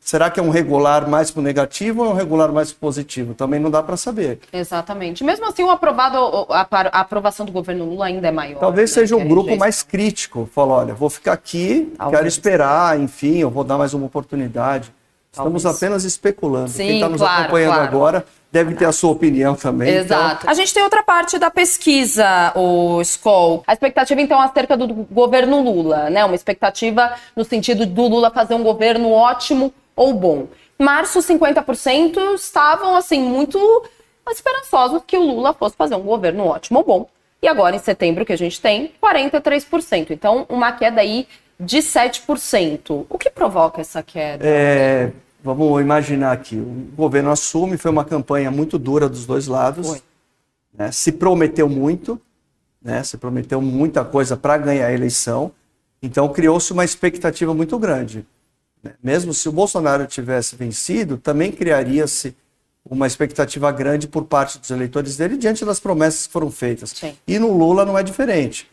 será 0.01 0.30
que 0.30 0.42
é 0.42 0.44
um 0.44 0.50
regular 0.50 1.07
mais 1.07 1.31
para 1.31 1.39
o 1.39 1.44
negativo 1.44 2.03
ou 2.03 2.09
é 2.09 2.13
um 2.13 2.15
regular 2.18 2.51
mais 2.51 2.74
positivo? 2.74 3.33
Também 3.33 3.62
não 3.62 3.71
dá 3.71 3.81
para 3.81 3.95
saber. 3.95 4.39
Exatamente. 4.51 5.24
Mesmo 5.24 5.48
assim, 5.48 5.63
o 5.63 5.69
aprovado, 5.69 6.18
a, 6.50 6.68
a, 6.69 7.00
aprovação 7.00 7.45
do 7.45 7.53
governo 7.53 7.86
Lula 7.86 8.07
ainda 8.07 8.27
é 8.27 8.31
maior. 8.31 8.59
Talvez 8.59 8.89
né, 8.91 8.94
seja 8.94 9.15
um 9.15 9.25
grupo 9.25 9.56
mais 9.56 9.83
crítico. 9.83 10.50
Fala, 10.53 10.74
olha, 10.74 10.93
vou 10.93 11.10
ficar 11.10 11.31
aqui, 11.31 11.93
Talvez. 11.98 12.17
quero 12.17 12.27
esperar, 12.27 13.00
enfim, 13.00 13.38
eu 13.38 13.50
vou 13.50 13.63
dar 13.63 13.77
mais 13.77 13.93
uma 13.93 14.05
oportunidade. 14.05 14.91
Estamos 15.36 15.63
Talvez. 15.63 15.84
apenas 15.84 16.04
especulando. 16.06 16.70
Sim, 16.70 16.86
Quem 16.88 16.96
está 16.96 17.10
nos 17.10 17.22
claro, 17.22 17.42
acompanhando 17.44 17.74
claro. 17.74 17.88
agora 17.88 18.25
deve 18.51 18.74
ter 18.74 18.86
a 18.86 18.92
sua 18.94 19.12
opinião 19.12 19.54
também. 19.54 19.89
Então. 19.89 20.18
Exato. 20.18 20.38
Então... 20.38 20.50
A 20.50 20.54
gente 20.54 20.74
tem 20.74 20.82
outra 20.82 21.04
parte 21.04 21.38
da 21.38 21.51
pesquisa, 21.51 22.54
o 22.56 23.01
Skoll. 23.01 23.63
A 23.68 23.74
expectativa, 23.74 24.22
então, 24.22 24.39
acerca 24.39 24.77
do 24.77 24.88
governo 24.88 25.62
Lula, 25.62 26.10
né? 26.10 26.24
Uma 26.24 26.36
expectativa 26.36 27.13
no 27.36 27.44
sentido 27.44 27.86
do 27.86 28.08
Lula 28.08 28.32
fazer 28.32 28.56
um 28.56 28.63
governo 28.63 29.12
ótimo 29.12 29.74
ou 29.94 30.13
bom. 30.13 30.48
Março, 30.80 31.20
50% 31.20 32.36
estavam, 32.36 32.96
assim, 32.96 33.22
muito 33.22 33.60
esperançosos 34.30 35.01
que 35.06 35.18
o 35.18 35.22
Lula 35.22 35.54
fosse 35.54 35.75
fazer 35.75 35.96
um 35.96 36.01
governo 36.01 36.46
ótimo 36.46 36.80
ou 36.80 36.86
bom. 36.86 37.10
E 37.42 37.48
agora, 37.48 37.75
em 37.75 37.80
setembro, 37.80 38.25
que 38.25 38.34
a 38.34 38.38
gente 38.38 38.60
tem, 38.62 38.94
43%. 39.04 40.12
Então, 40.12 40.46
uma 40.48 40.72
queda 40.72 41.01
aí 41.01 41.27
de 41.60 41.80
7%. 41.80 43.06
O 43.10 43.18
que 43.18 43.30
provoca 43.30 43.82
essa 43.82 44.01
queda? 44.01 44.46
É, 44.46 45.12
vamos 45.46 45.80
imaginar 45.80 46.32
aqui, 46.32 46.56
o 46.56 46.90
governo 46.96 47.30
assume, 47.30 47.78
foi 47.78 47.92
uma 47.92 48.04
campanha 48.04 48.50
muito 48.50 48.80
dura 48.80 49.08
dos 49.08 49.28
dois 49.28 49.46
lados, 49.46 50.02
né, 50.74 50.92
se 50.92 51.12
prometeu 51.12 51.70
muito, 51.70 52.20
né, 52.82 53.04
se 53.04 53.16
prometeu 53.16 53.62
muita 53.62 54.04
coisa 54.04 54.36
para 54.36 54.58
ganhar 54.58 54.88
a 54.88 54.92
eleição, 54.92 55.52
então 56.02 56.28
criou-se 56.34 56.74
uma 56.74 56.84
expectativa 56.84 57.54
muito 57.54 57.78
grande. 57.78 58.25
Né. 58.82 58.94
Mesmo 59.04 59.34
se 59.36 59.48
o 59.48 59.52
Bolsonaro 59.52 60.08
tivesse 60.08 60.56
vencido, 60.56 61.16
também 61.18 61.52
criaria-se 61.52 62.36
uma 62.84 63.06
expectativa 63.06 63.72
grande 63.72 64.08
por 64.08 64.25
parte 64.25 64.58
dos 64.58 64.72
eleitores 64.72 65.16
dele 65.16 65.38
diante 65.38 65.64
das 65.64 65.80
promessas 65.80 66.25
que 66.28 66.34
foram 66.34 66.52
feitas. 66.52 66.90
Sim. 66.92 67.16
E 67.28 67.40
no 67.40 67.56
Lula 67.56 67.86
não 67.86 67.98
é 67.98 68.04
diferente. 68.04 68.70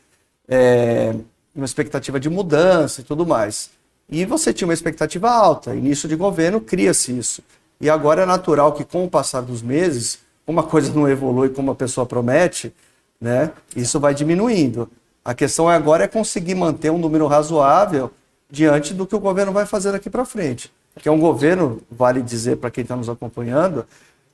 É 0.49 1.15
uma 1.55 1.65
expectativa 1.65 2.19
de 2.19 2.31
mudança 2.31 3.03
e 3.03 3.05
tudo 3.05 3.27
mais. 3.27 3.71
E 4.09 4.25
você 4.25 4.53
tinha 4.53 4.67
uma 4.67 4.75
expectativa 4.75 5.31
alta, 5.31 5.75
início 5.75 6.09
de 6.09 6.17
governo, 6.17 6.61
cria-se 6.61 7.17
isso. 7.17 7.43
E 7.81 7.89
agora 7.89 8.23
é 8.23 8.27
natural 8.27 8.73
que, 8.73 8.85
com 8.85 9.05
o 9.05 9.11
passar 9.11 9.41
dos 9.41 9.63
meses, 9.63 10.21
uma 10.47 10.63
coisa 10.63 10.93
não 10.93 11.09
evolui 11.09 11.49
como 11.49 11.71
a 11.71 11.75
pessoa 11.75 12.07
promete, 12.07 12.73
né? 13.21 13.51
Isso 13.75 13.99
vai 13.99 14.15
diminuindo. 14.15 14.89
A 15.25 15.35
questão 15.35 15.69
agora 15.69 16.05
é 16.05 16.09
conseguir 16.09 16.55
manter 16.55 16.91
um 16.91 16.99
número 16.99 17.27
razoável 17.27 18.11
diante 18.51 18.93
do 18.93 19.07
que 19.07 19.15
o 19.15 19.21
governo 19.21 19.53
vai 19.53 19.65
fazer 19.65 19.93
daqui 19.93 20.11
para 20.11 20.25
frente. 20.25 20.71
Que 20.97 21.09
é 21.09 21.13
um 21.13 21.19
governo, 21.19 21.81
vale 21.91 22.21
dizer 22.21 22.57
para 22.57 22.71
quem 22.71 22.83
está 22.83 22.95
nos 22.95 23.09
acompanhando, 23.09 23.87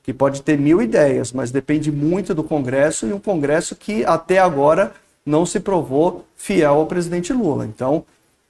que 0.03 0.13
pode 0.13 0.41
ter 0.41 0.57
mil 0.57 0.81
ideias, 0.81 1.31
mas 1.31 1.51
depende 1.51 1.91
muito 1.91 2.33
do 2.33 2.43
Congresso 2.43 3.07
e 3.07 3.13
um 3.13 3.19
Congresso 3.19 3.75
que 3.75 4.03
até 4.03 4.39
agora 4.39 4.91
não 5.25 5.45
se 5.45 5.59
provou 5.59 6.25
fiel 6.35 6.73
ao 6.75 6.85
presidente 6.87 7.31
Lula. 7.31 7.65
Então, 7.65 8.03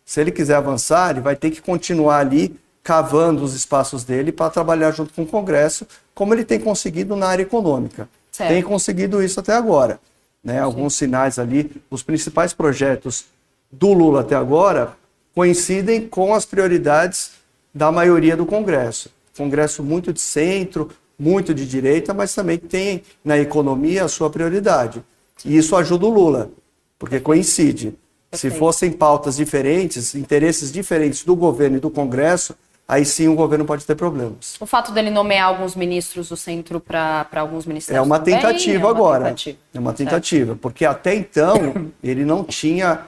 se 0.09 0.19
ele 0.19 0.31
quiser 0.31 0.55
avançar, 0.55 1.11
ele 1.11 1.19
vai 1.19 1.35
ter 1.35 1.51
que 1.51 1.61
continuar 1.61 2.17
ali 2.17 2.59
cavando 2.81 3.43
os 3.43 3.53
espaços 3.53 4.03
dele 4.03 4.31
para 4.31 4.49
trabalhar 4.49 4.89
junto 4.89 5.13
com 5.13 5.21
o 5.21 5.27
Congresso, 5.27 5.85
como 6.15 6.33
ele 6.33 6.43
tem 6.43 6.59
conseguido 6.59 7.15
na 7.15 7.27
área 7.27 7.43
econômica. 7.43 8.09
Certo. 8.31 8.49
Tem 8.49 8.63
conseguido 8.63 9.21
isso 9.21 9.39
até 9.39 9.53
agora. 9.53 9.99
Né? 10.43 10.59
Alguns 10.59 10.95
sinais 10.95 11.37
ali, 11.37 11.79
os 11.91 12.01
principais 12.01 12.53
projetos 12.53 13.25
do 13.71 13.93
Lula 13.93 14.21
até 14.21 14.35
agora 14.35 14.93
coincidem 15.35 16.07
com 16.07 16.33
as 16.33 16.43
prioridades 16.43 17.33
da 17.71 17.91
maioria 17.91 18.35
do 18.35 18.47
Congresso. 18.47 19.11
Congresso 19.37 19.83
muito 19.83 20.11
de 20.11 20.21
centro, 20.21 20.89
muito 21.19 21.53
de 21.53 21.67
direita, 21.67 22.15
mas 22.15 22.33
também 22.33 22.57
tem 22.57 23.03
na 23.23 23.37
economia 23.37 24.05
a 24.05 24.09
sua 24.09 24.31
prioridade. 24.31 25.03
E 25.45 25.55
isso 25.55 25.75
ajuda 25.75 26.07
o 26.07 26.09
Lula, 26.09 26.49
porque 26.97 27.19
coincide. 27.19 27.93
Se 28.31 28.49
fossem 28.51 28.91
pautas 28.91 29.35
diferentes, 29.35 30.13
interesses 30.13 30.71
diferentes 30.71 31.23
do 31.23 31.35
governo 31.35 31.77
e 31.77 31.79
do 31.79 31.89
Congresso, 31.89 32.55
aí 32.87 33.03
sim 33.03 33.27
o 33.27 33.35
governo 33.35 33.65
pode 33.65 33.85
ter 33.85 33.95
problemas. 33.95 34.55
O 34.59 34.65
fato 34.65 34.91
dele 34.91 35.09
nomear 35.09 35.47
alguns 35.47 35.75
ministros 35.75 36.29
do 36.29 36.37
centro 36.37 36.79
para 36.79 37.27
alguns 37.35 37.65
ministérios. 37.65 38.03
É 38.03 38.05
uma 38.05 38.19
tentativa 38.19 38.75
é 38.75 38.79
uma 38.79 38.89
agora. 38.89 39.23
Tentativa. 39.25 39.57
É 39.73 39.79
uma 39.79 39.93
tentativa, 39.93 40.45
certo. 40.47 40.59
porque 40.59 40.85
até 40.85 41.15
então 41.15 41.55
ele 42.03 42.23
não 42.23 42.43
tinha 42.43 43.05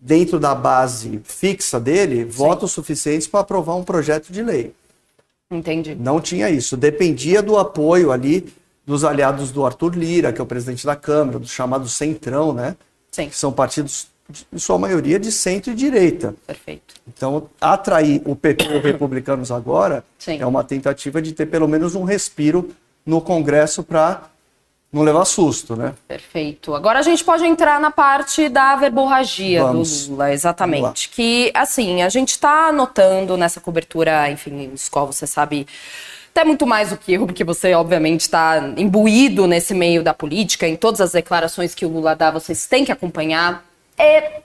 dentro 0.00 0.40
da 0.40 0.54
base 0.54 1.20
fixa 1.24 1.78
dele 1.78 2.24
sim. 2.24 2.30
votos 2.30 2.72
suficientes 2.72 3.26
para 3.26 3.40
aprovar 3.40 3.76
um 3.76 3.84
projeto 3.84 4.32
de 4.32 4.42
lei. 4.42 4.74
Entendi. 5.50 5.94
Não 5.94 6.20
tinha 6.20 6.48
isso. 6.48 6.76
Dependia 6.76 7.42
do 7.42 7.58
apoio 7.58 8.12
ali 8.12 8.52
dos 8.86 9.04
aliados 9.04 9.50
do 9.50 9.66
Arthur 9.66 9.96
Lira, 9.96 10.32
que 10.32 10.40
é 10.40 10.44
o 10.44 10.46
presidente 10.46 10.86
da 10.86 10.96
Câmara, 10.96 11.38
do 11.38 11.46
chamado 11.46 11.88
Centrão, 11.88 12.52
né? 12.52 12.76
Sim. 13.10 13.28
Que 13.28 13.36
são 13.36 13.52
partidos, 13.52 14.06
em 14.52 14.58
sua 14.58 14.78
maioria, 14.78 15.18
de 15.18 15.30
centro 15.30 15.72
e 15.72 15.74
direita. 15.74 16.34
Perfeito. 16.46 16.94
Então, 17.06 17.48
atrair 17.60 18.22
o 18.24 18.34
PP 18.34 18.64
e 18.64 18.76
os 18.78 18.82
republicanos 18.82 19.50
agora 19.50 20.04
Sim. 20.18 20.40
é 20.40 20.46
uma 20.46 20.64
tentativa 20.64 21.20
de 21.20 21.32
ter 21.32 21.46
pelo 21.46 21.68
menos 21.68 21.94
um 21.94 22.04
respiro 22.04 22.70
no 23.04 23.20
Congresso 23.20 23.82
para 23.82 24.30
não 24.92 25.02
levar 25.02 25.24
susto, 25.24 25.76
né? 25.76 25.94
Perfeito. 26.08 26.74
Agora 26.74 26.98
a 26.98 27.02
gente 27.02 27.22
pode 27.22 27.44
entrar 27.44 27.80
na 27.80 27.90
parte 27.90 28.48
da 28.48 28.74
verborragia 28.74 29.62
Vamos. 29.62 30.06
do 30.06 30.12
Lula, 30.12 30.32
exatamente. 30.32 31.08
Que, 31.10 31.50
assim, 31.54 32.02
a 32.02 32.08
gente 32.08 32.30
está 32.30 32.72
notando 32.72 33.36
nessa 33.36 33.60
cobertura, 33.60 34.28
enfim, 34.30 34.72
escola, 34.74 35.12
você 35.12 35.26
sabe 35.26 35.66
até 36.32 36.44
muito 36.44 36.66
mais 36.66 36.90
do 36.90 36.96
que 36.96 37.12
eu, 37.12 37.26
porque 37.26 37.44
você, 37.44 37.72
obviamente, 37.74 38.22
está 38.22 38.72
imbuído 38.76 39.46
nesse 39.46 39.74
meio 39.74 40.02
da 40.02 40.14
política, 40.14 40.66
em 40.66 40.76
todas 40.76 41.00
as 41.00 41.12
declarações 41.12 41.74
que 41.74 41.84
o 41.84 41.88
Lula 41.88 42.14
dá, 42.14 42.30
vocês 42.30 42.66
têm 42.66 42.84
que 42.84 42.92
acompanhar. 42.92 43.64
É, 44.00 44.40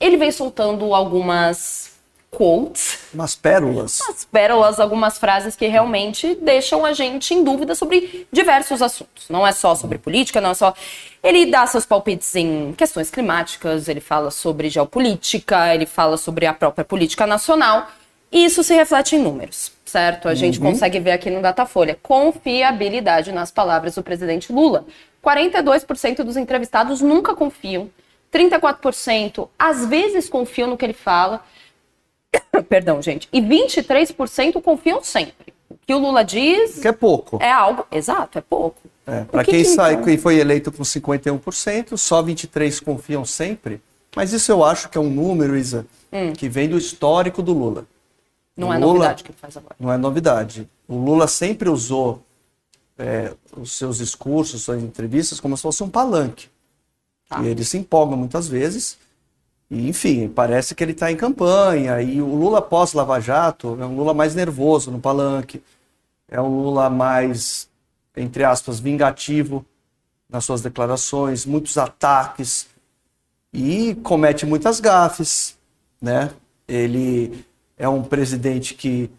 ele 0.00 0.16
vem 0.16 0.32
soltando 0.32 0.94
algumas 0.94 1.96
quotes. 2.30 2.98
Umas 3.14 3.34
pérolas. 3.34 4.00
Umas 4.08 4.24
pérolas, 4.24 4.80
algumas 4.80 5.18
frases 5.18 5.56
que 5.56 5.66
realmente 5.66 6.34
deixam 6.36 6.84
a 6.84 6.92
gente 6.92 7.32
em 7.32 7.42
dúvida 7.42 7.74
sobre 7.74 8.26
diversos 8.32 8.82
assuntos. 8.82 9.28
Não 9.28 9.46
é 9.46 9.52
só 9.52 9.74
sobre 9.74 9.98
política, 9.98 10.40
não 10.40 10.50
é 10.50 10.54
só. 10.54 10.74
Ele 11.22 11.46
dá 11.46 11.66
seus 11.66 11.86
palpites 11.86 12.34
em 12.34 12.72
questões 12.72 13.10
climáticas, 13.10 13.88
ele 13.88 14.00
fala 14.00 14.30
sobre 14.30 14.68
geopolítica, 14.68 15.74
ele 15.74 15.86
fala 15.86 16.16
sobre 16.16 16.46
a 16.46 16.52
própria 16.52 16.84
política 16.84 17.26
nacional. 17.26 17.88
E 18.30 18.44
isso 18.44 18.62
se 18.62 18.74
reflete 18.74 19.16
em 19.16 19.18
números, 19.18 19.72
certo? 19.84 20.26
A 20.26 20.30
uhum. 20.30 20.36
gente 20.36 20.58
consegue 20.58 21.00
ver 21.00 21.12
aqui 21.12 21.30
no 21.30 21.40
Datafolha. 21.40 21.98
Confiabilidade 22.02 23.32
nas 23.32 23.50
palavras 23.50 23.94
do 23.94 24.02
presidente 24.02 24.52
Lula. 24.52 24.84
42% 25.24 26.22
dos 26.22 26.36
entrevistados 26.36 27.00
nunca 27.00 27.34
confiam. 27.34 27.88
34% 28.32 29.48
às 29.58 29.86
vezes 29.86 30.28
confiam 30.28 30.68
no 30.68 30.76
que 30.76 30.84
ele 30.84 30.92
fala. 30.92 31.44
Perdão, 32.68 33.00
gente. 33.00 33.28
E 33.32 33.40
23% 33.40 34.60
confiam 34.62 35.02
sempre. 35.02 35.54
O 35.70 35.76
que 35.86 35.94
o 35.94 35.98
Lula 35.98 36.24
diz. 36.24 36.80
Que 36.80 36.88
é 36.88 36.92
pouco. 36.92 37.38
É 37.42 37.50
algo. 37.50 37.86
Exato, 37.90 38.38
é 38.38 38.40
pouco. 38.40 38.80
É, 39.06 39.24
Para 39.24 39.44
que 39.44 39.52
quem 39.52 39.62
que 39.62 39.68
sai, 39.68 40.02
quem 40.02 40.18
foi 40.18 40.38
eleito 40.38 40.72
com 40.72 40.82
51%, 40.82 41.96
só 41.96 42.22
23% 42.22 42.82
confiam 42.82 43.24
sempre. 43.24 43.80
Mas 44.14 44.32
isso 44.32 44.50
eu 44.50 44.64
acho 44.64 44.88
que 44.88 44.98
é 44.98 45.00
um 45.00 45.10
número, 45.10 45.56
Isa, 45.56 45.86
hum. 46.12 46.32
que 46.32 46.48
vem 46.48 46.68
do 46.68 46.78
histórico 46.78 47.42
do 47.42 47.52
Lula. 47.52 47.86
Não 48.56 48.68
o 48.68 48.72
é 48.72 48.78
Lula, 48.78 48.92
novidade 48.92 49.22
que 49.22 49.30
ele 49.30 49.38
faz 49.38 49.56
agora. 49.56 49.76
Não 49.78 49.92
é 49.92 49.98
novidade. 49.98 50.68
O 50.88 50.96
Lula 50.96 51.28
sempre 51.28 51.68
usou 51.68 52.22
é, 52.98 53.32
os 53.56 53.72
seus 53.72 53.98
discursos, 53.98 54.62
suas 54.62 54.82
entrevistas, 54.82 55.38
como 55.38 55.56
se 55.56 55.62
fosse 55.62 55.82
um 55.82 55.88
palanque. 55.88 56.48
Ah. 57.30 57.42
E 57.42 57.48
ele 57.48 57.64
se 57.64 57.76
empolga 57.78 58.16
muitas 58.16 58.48
vezes 58.48 58.98
e, 59.70 59.88
enfim, 59.88 60.28
parece 60.28 60.74
que 60.74 60.84
ele 60.84 60.92
está 60.92 61.10
em 61.10 61.16
campanha. 61.16 62.00
E 62.00 62.20
o 62.20 62.34
Lula 62.34 62.62
pós-Lava 62.62 63.20
Jato 63.20 63.76
é 63.80 63.86
um 63.86 63.96
Lula 63.96 64.14
mais 64.14 64.34
nervoso 64.34 64.90
no 64.90 65.00
palanque. 65.00 65.62
É 66.28 66.40
um 66.40 66.62
Lula 66.62 66.88
mais, 66.88 67.68
entre 68.16 68.44
aspas, 68.44 68.78
vingativo 68.78 69.64
nas 70.28 70.44
suas 70.44 70.60
declarações, 70.60 71.46
muitos 71.46 71.78
ataques 71.78 72.66
e 73.52 73.94
comete 74.02 74.44
muitas 74.44 74.80
gafes, 74.80 75.56
né? 76.00 76.30
Ele 76.66 77.44
é 77.76 77.88
um 77.88 78.02
presidente 78.02 78.74
que 78.74 79.10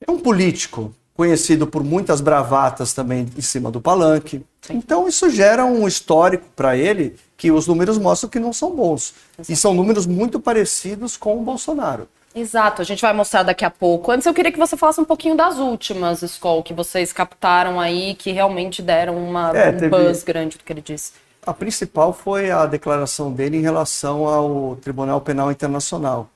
é 0.00 0.10
um 0.10 0.18
político 0.18 0.94
conhecido 1.14 1.66
por 1.66 1.82
muitas 1.82 2.20
bravatas 2.20 2.92
também 2.94 3.28
em 3.36 3.40
cima 3.42 3.70
do 3.70 3.80
palanque. 3.80 4.44
Então 4.74 5.08
isso 5.08 5.28
gera 5.30 5.64
um 5.64 5.86
histórico 5.86 6.46
para 6.54 6.76
ele 6.76 7.16
que 7.36 7.50
os 7.50 7.66
números 7.66 7.98
mostram 7.98 8.28
que 8.28 8.38
não 8.38 8.52
são 8.52 8.70
bons. 8.74 9.14
Exato. 9.38 9.52
E 9.52 9.56
são 9.56 9.74
números 9.74 10.06
muito 10.06 10.40
parecidos 10.40 11.16
com 11.16 11.38
o 11.38 11.42
Bolsonaro. 11.42 12.08
Exato, 12.34 12.82
a 12.82 12.84
gente 12.84 13.00
vai 13.00 13.12
mostrar 13.12 13.42
daqui 13.42 13.64
a 13.64 13.70
pouco. 13.70 14.12
Antes 14.12 14.26
eu 14.26 14.34
queria 14.34 14.52
que 14.52 14.58
você 14.58 14.76
falasse 14.76 15.00
um 15.00 15.04
pouquinho 15.04 15.36
das 15.36 15.58
últimas, 15.58 16.22
Skol, 16.22 16.62
que 16.62 16.74
vocês 16.74 17.12
captaram 17.12 17.80
aí, 17.80 18.14
que 18.14 18.30
realmente 18.30 18.82
deram 18.82 19.16
uma, 19.16 19.50
é, 19.56 19.70
um 19.70 19.76
teve... 19.76 19.88
buzz 19.88 20.22
grande 20.22 20.58
do 20.58 20.64
que 20.64 20.72
ele 20.72 20.82
disse. 20.82 21.12
A 21.44 21.54
principal 21.54 22.12
foi 22.12 22.50
a 22.50 22.66
declaração 22.66 23.32
dele 23.32 23.56
em 23.56 23.62
relação 23.62 24.26
ao 24.26 24.76
Tribunal 24.76 25.20
Penal 25.20 25.50
Internacional 25.50 26.28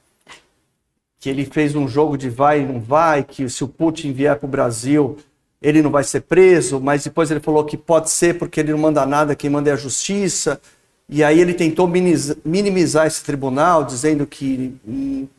que 1.23 1.31
ele 1.31 1.45
fez 1.45 1.77
um 1.77 1.87
jogo 1.87 2.19
de 2.19 2.29
vai 2.29 2.63
e 2.63 2.67
não 2.67 2.81
vai, 2.81 3.23
que 3.23 3.49
se 3.49 3.63
o 3.63 3.69
Putin 3.69 4.11
vier 4.11 4.37
para 4.37 4.45
o 4.45 4.51
Brasil, 4.51 5.17
ele 5.63 5.81
não 5.81 5.91
vai 5.91 6.03
ser 6.05 6.23
preso, 6.23 6.81
mas 6.81 7.05
depois 7.05 7.31
ele 7.31 7.41
falou 7.41 7.65
que 7.65 7.77
pode 7.77 8.11
ser 8.11 8.37
porque 8.37 8.61
ele 8.61 8.73
não 8.73 8.79
manda 8.79 9.07
nada, 9.07 9.37
quem 9.37 9.49
manda 9.49 9.71
é 9.71 9.73
a 9.73 9.77
justiça. 9.77 10.61
E 11.09 11.23
aí 11.23 11.41
ele 11.41 11.55
tentou 11.55 11.87
minimizar 11.87 13.07
esse 13.07 13.23
tribunal, 13.23 13.85
dizendo 13.85 14.27
que 14.27 14.75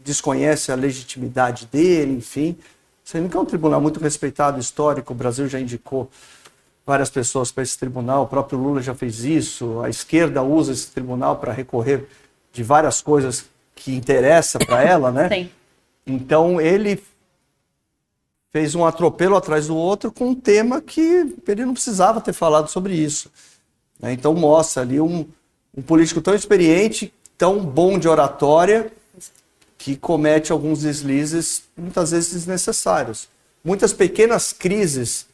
desconhece 0.03 0.71
a 0.71 0.75
legitimidade 0.75 1.67
dele, 1.71 2.13
enfim. 2.13 2.55
Sendo 3.03 3.27
que 3.27 3.35
é 3.35 3.39
um 3.39 3.45
tribunal 3.45 3.81
muito 3.81 3.99
respeitado, 3.99 4.59
histórico, 4.59 5.13
o 5.13 5.15
Brasil 5.15 5.47
já 5.47 5.59
indicou 5.59 6.09
várias 6.85 7.09
pessoas 7.09 7.51
para 7.51 7.63
esse 7.63 7.77
tribunal, 7.77 8.23
o 8.23 8.27
próprio 8.27 8.59
Lula 8.59 8.81
já 8.81 8.93
fez 8.93 9.23
isso, 9.23 9.81
a 9.81 9.89
esquerda 9.89 10.43
usa 10.43 10.73
esse 10.73 10.91
tribunal 10.91 11.37
para 11.37 11.51
recorrer 11.51 12.05
de 12.51 12.61
várias 12.61 13.01
coisas 13.01 13.45
que 13.73 13.95
interessam 13.95 14.59
para 14.65 14.83
ela, 14.83 15.11
né? 15.11 15.27
Sim. 15.29 15.49
Então 16.05 16.61
ele 16.61 17.01
fez 18.53 18.75
um 18.75 18.85
atropelo 18.85 19.35
atrás 19.35 19.67
do 19.67 19.75
outro 19.75 20.11
com 20.11 20.29
um 20.29 20.35
tema 20.35 20.79
que 20.79 21.35
ele 21.47 21.65
não 21.65 21.73
precisava 21.73 22.21
ter 22.21 22.33
falado 22.33 22.69
sobre 22.69 22.93
isso. 22.93 23.31
Né? 23.99 24.13
Então 24.13 24.31
mostra 24.35 24.83
ali 24.83 25.01
um, 25.01 25.25
um 25.75 25.81
político 25.81 26.21
tão 26.21 26.35
experiente, 26.35 27.11
tão 27.35 27.59
bom 27.65 27.97
de 27.97 28.07
oratória, 28.07 28.93
que 29.75 29.97
comete 29.97 30.51
alguns 30.51 30.81
deslizes 30.81 31.63
muitas 31.75 32.11
vezes 32.11 32.31
desnecessários. 32.31 33.27
Muitas 33.65 33.91
pequenas 33.91 34.53
crises 34.53 35.25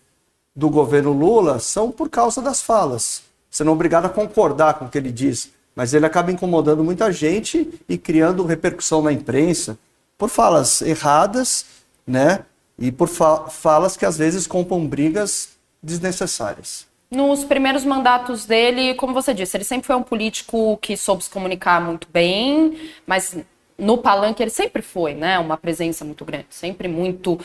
do 0.56 0.70
governo 0.70 1.12
Lula 1.12 1.60
são 1.60 1.92
por 1.92 2.10
causa 2.10 2.42
das 2.42 2.62
falas. 2.62 3.22
Você 3.52 3.64
não 3.64 3.74
é 3.74 3.76
obrigado 3.76 4.06
a 4.06 4.10
concordar 4.10 4.76
com 4.76 4.86
o 4.86 4.90
que 4.90 4.98
ele 4.98 5.12
diz, 5.12 5.52
mas 5.76 5.94
ele 5.94 6.06
acaba 6.06 6.32
incomodando 6.32 6.84
muita 6.84 7.12
gente 7.12 7.80
e 7.88 7.98
criando 7.98 8.46
repercussão 8.46 9.02
na 9.02 9.12
imprensa 9.12 9.78
por 10.18 10.30
falas 10.30 10.82
erradas, 10.82 11.66
né? 12.08 12.46
E 12.80 12.92
por 12.92 13.08
fa 13.08 13.50
falas 13.50 13.98
que 13.98 14.06
às 14.06 14.18
vezes 14.18 14.48
compram 14.48 14.86
brigas 14.86 15.50
desnecessárias. 15.82 16.88
Nos 17.12 17.44
primeiros 17.44 17.84
mandatos 17.84 18.46
dele, 18.46 18.94
como 18.94 19.14
você 19.14 19.34
disse, 19.34 19.58
ele 19.58 19.64
sempre 19.64 19.88
foi 19.88 19.96
um 19.96 20.04
político 20.04 20.78
que 20.78 20.96
soube 20.96 21.24
se 21.24 21.30
comunicar 21.30 21.82
muito 21.82 22.08
bem, 22.12 22.78
mas 23.06 23.36
no 23.78 23.98
palanque 23.98 24.44
ele 24.44 24.52
sempre 24.52 24.82
foi, 24.82 25.16
né? 25.16 25.40
Uma 25.40 25.58
presença 25.58 26.06
muito 26.06 26.24
grande, 26.24 26.48
sempre 26.52 26.88
muito 26.88 27.40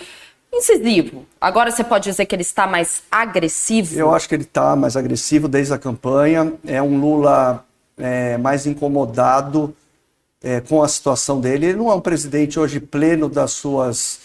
incisivo. 0.53 1.25
Agora 1.41 1.71
você 1.71 1.83
pode 1.83 2.05
dizer 2.05 2.27
que 2.27 2.35
ele 2.35 2.43
está 2.43 2.67
mais 2.67 3.03
agressivo? 3.11 3.99
Eu 3.99 4.15
acho 4.15 4.29
que 4.29 4.35
ele 4.35 4.43
está 4.43 4.77
mais 4.77 4.97
agressivo 4.97 5.49
desde 5.49 5.73
a 5.73 5.79
campanha. 5.79 6.53
É 6.67 6.83
um 6.83 6.99
Lula 7.01 7.65
é, 7.97 8.37
mais 8.37 8.67
incomodado 8.67 9.75
é, 10.43 10.61
com 10.61 10.83
a 10.83 10.89
situação 10.89 11.41
dele. 11.41 11.67
Ele 11.67 11.79
não 11.79 11.91
é 11.91 11.95
um 11.95 12.01
presidente 12.01 12.61
hoje 12.61 12.81
pleno 12.81 13.29
das 13.29 13.53
suas 13.53 14.21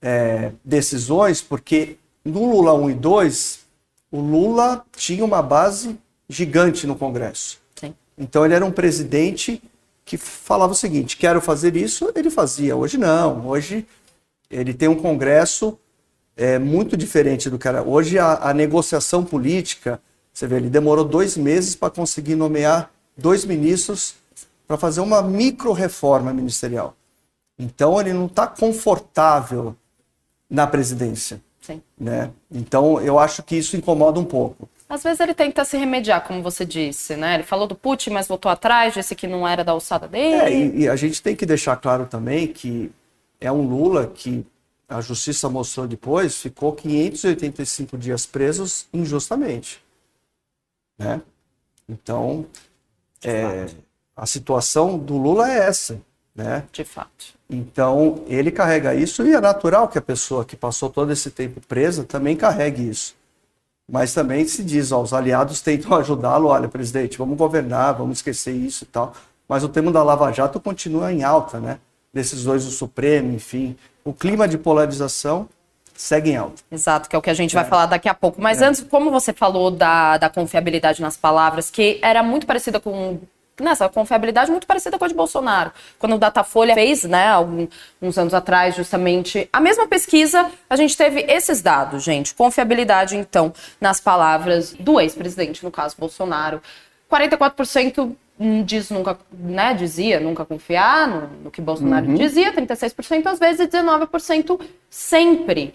é, 0.00 0.52
decisões, 0.64 1.40
porque 1.40 1.96
no 2.24 2.50
Lula 2.50 2.74
1 2.74 2.90
e 2.90 2.94
2, 2.94 3.58
o 4.10 4.20
Lula 4.20 4.84
tinha 4.96 5.24
uma 5.24 5.42
base 5.42 5.98
gigante 6.28 6.86
no 6.86 6.96
Congresso. 6.96 7.58
Sim. 7.74 7.94
Então 8.16 8.44
ele 8.44 8.54
era 8.54 8.64
um 8.64 8.72
presidente 8.72 9.62
que 10.04 10.16
falava 10.16 10.72
o 10.72 10.76
seguinte: 10.76 11.16
quero 11.16 11.40
fazer 11.40 11.76
isso, 11.76 12.10
ele 12.14 12.30
fazia. 12.30 12.76
Hoje 12.76 12.96
não. 12.96 13.46
Hoje 13.46 13.86
ele 14.50 14.72
tem 14.72 14.88
um 14.88 14.96
Congresso 14.96 15.78
é, 16.36 16.58
muito 16.58 16.96
diferente 16.96 17.50
do 17.50 17.58
que 17.58 17.66
era. 17.68 17.82
Hoje 17.82 18.18
a, 18.18 18.50
a 18.50 18.54
negociação 18.54 19.24
política, 19.24 20.00
você 20.32 20.46
vê, 20.46 20.56
ele 20.56 20.70
demorou 20.70 21.04
dois 21.04 21.36
meses 21.36 21.74
para 21.74 21.90
conseguir 21.90 22.36
nomear 22.36 22.90
dois 23.16 23.44
ministros 23.44 24.14
para 24.66 24.76
fazer 24.76 25.00
uma 25.00 25.22
micro-reforma 25.22 26.32
ministerial. 26.32 26.94
Então 27.58 27.98
ele 28.00 28.12
não 28.12 28.26
está 28.26 28.46
confortável 28.46 29.74
na 30.48 30.66
presidência. 30.66 31.40
Sim. 31.60 31.82
Né? 31.98 32.30
Então 32.50 33.00
eu 33.00 33.18
acho 33.18 33.42
que 33.42 33.56
isso 33.56 33.76
incomoda 33.76 34.20
um 34.20 34.24
pouco. 34.24 34.68
Às 34.88 35.02
vezes 35.02 35.18
ele 35.18 35.34
tenta 35.34 35.64
se 35.64 35.76
remediar, 35.76 36.24
como 36.24 36.40
você 36.42 36.64
disse, 36.64 37.16
né? 37.16 37.34
Ele 37.34 37.42
falou 37.42 37.66
do 37.66 37.74
Putin, 37.74 38.10
mas 38.10 38.28
voltou 38.28 38.50
atrás, 38.50 38.94
disse 38.94 39.16
que 39.16 39.26
não 39.26 39.46
era 39.46 39.64
da 39.64 39.72
alçada 39.72 40.06
dele. 40.06 40.34
É, 40.34 40.52
e, 40.52 40.82
e 40.82 40.88
a 40.88 40.94
gente 40.94 41.20
tem 41.20 41.34
que 41.34 41.44
deixar 41.44 41.74
claro 41.76 42.06
também 42.06 42.46
que 42.46 42.92
é 43.40 43.50
um 43.50 43.66
Lula 43.68 44.06
que 44.06 44.46
a 44.88 45.00
justiça 45.00 45.48
mostrou 45.48 45.88
depois, 45.88 46.40
ficou 46.40 46.72
585 46.72 47.98
dias 47.98 48.24
presos 48.24 48.86
injustamente. 48.92 49.82
Né? 50.96 51.20
Então, 51.88 52.46
é, 53.24 53.66
a 54.14 54.26
situação 54.26 54.96
do 54.96 55.16
Lula 55.16 55.50
é 55.50 55.66
essa. 55.66 56.00
Né? 56.36 56.64
De 56.70 56.84
fato. 56.84 57.34
Então, 57.48 58.22
ele 58.26 58.50
carrega 58.50 58.94
isso 58.94 59.24
e 59.26 59.32
é 59.32 59.40
natural 59.40 59.88
que 59.88 59.96
a 59.96 60.02
pessoa 60.02 60.44
que 60.44 60.54
passou 60.54 60.90
todo 60.90 61.10
esse 61.12 61.30
tempo 61.30 61.60
presa 61.66 62.04
também 62.04 62.36
carregue 62.36 62.88
isso. 62.88 63.14
Mas 63.88 64.12
também 64.12 64.46
se 64.46 64.64
diz, 64.64 64.90
ó, 64.92 65.00
os 65.00 65.12
aliados 65.12 65.60
tentam 65.60 65.94
ajudá-lo, 65.96 66.48
olha, 66.48 66.68
presidente, 66.68 67.16
vamos 67.16 67.38
governar, 67.38 67.94
vamos 67.94 68.18
esquecer 68.18 68.52
isso 68.52 68.84
e 68.84 68.86
tal. 68.86 69.14
Mas 69.48 69.62
o 69.62 69.68
tema 69.68 69.92
da 69.92 70.02
Lava 70.02 70.30
Jato 70.32 70.60
continua 70.60 71.12
em 71.12 71.22
alta, 71.22 71.60
né? 71.60 71.78
Decisões 72.12 72.64
do 72.64 72.70
Supremo, 72.70 73.32
enfim. 73.32 73.76
O 74.04 74.12
clima 74.12 74.48
de 74.48 74.58
polarização 74.58 75.48
segue 75.94 76.30
em 76.30 76.36
alta. 76.36 76.62
Exato, 76.70 77.08
que 77.08 77.16
é 77.16 77.18
o 77.18 77.22
que 77.22 77.30
a 77.30 77.34
gente 77.34 77.54
vai 77.54 77.64
é. 77.64 77.66
falar 77.66 77.86
daqui 77.86 78.08
a 78.08 78.14
pouco. 78.14 78.40
Mas 78.40 78.60
é. 78.60 78.66
antes, 78.66 78.82
como 78.82 79.10
você 79.10 79.32
falou 79.32 79.70
da, 79.70 80.18
da 80.18 80.28
confiabilidade 80.28 81.00
nas 81.00 81.16
palavras, 81.16 81.70
que 81.70 81.98
era 82.02 82.22
muito 82.22 82.46
parecida 82.46 82.80
com 82.80 83.20
nessa 83.60 83.88
confiabilidade 83.88 84.50
muito 84.50 84.66
parecida 84.66 84.98
com 84.98 85.04
a 85.04 85.08
de 85.08 85.14
Bolsonaro. 85.14 85.72
Quando 85.98 86.16
o 86.16 86.18
Datafolha 86.18 86.74
fez, 86.74 87.04
né, 87.04 87.28
alguns 87.28 88.18
anos 88.18 88.34
atrás, 88.34 88.74
justamente 88.74 89.48
a 89.52 89.60
mesma 89.60 89.86
pesquisa, 89.86 90.50
a 90.68 90.76
gente 90.76 90.96
teve 90.96 91.20
esses 91.28 91.62
dados, 91.62 92.02
gente. 92.02 92.34
Confiabilidade, 92.34 93.16
então, 93.16 93.52
nas 93.80 94.00
palavras 94.00 94.72
do 94.72 95.00
ex-presidente, 95.00 95.64
no 95.64 95.70
caso 95.70 95.96
Bolsonaro. 95.98 96.60
44% 97.10 98.14
diz 98.64 98.90
nunca, 98.90 99.18
né, 99.32 99.72
dizia 99.74 100.20
nunca 100.20 100.44
confiar 100.44 101.08
no, 101.08 101.44
no 101.44 101.50
que 101.50 101.60
Bolsonaro 101.60 102.06
uhum. 102.06 102.14
dizia, 102.14 102.52
36% 102.52 103.26
às 103.26 103.38
vezes 103.38 103.60
e 103.60 103.68
19% 103.68 104.60
sempre. 104.90 105.72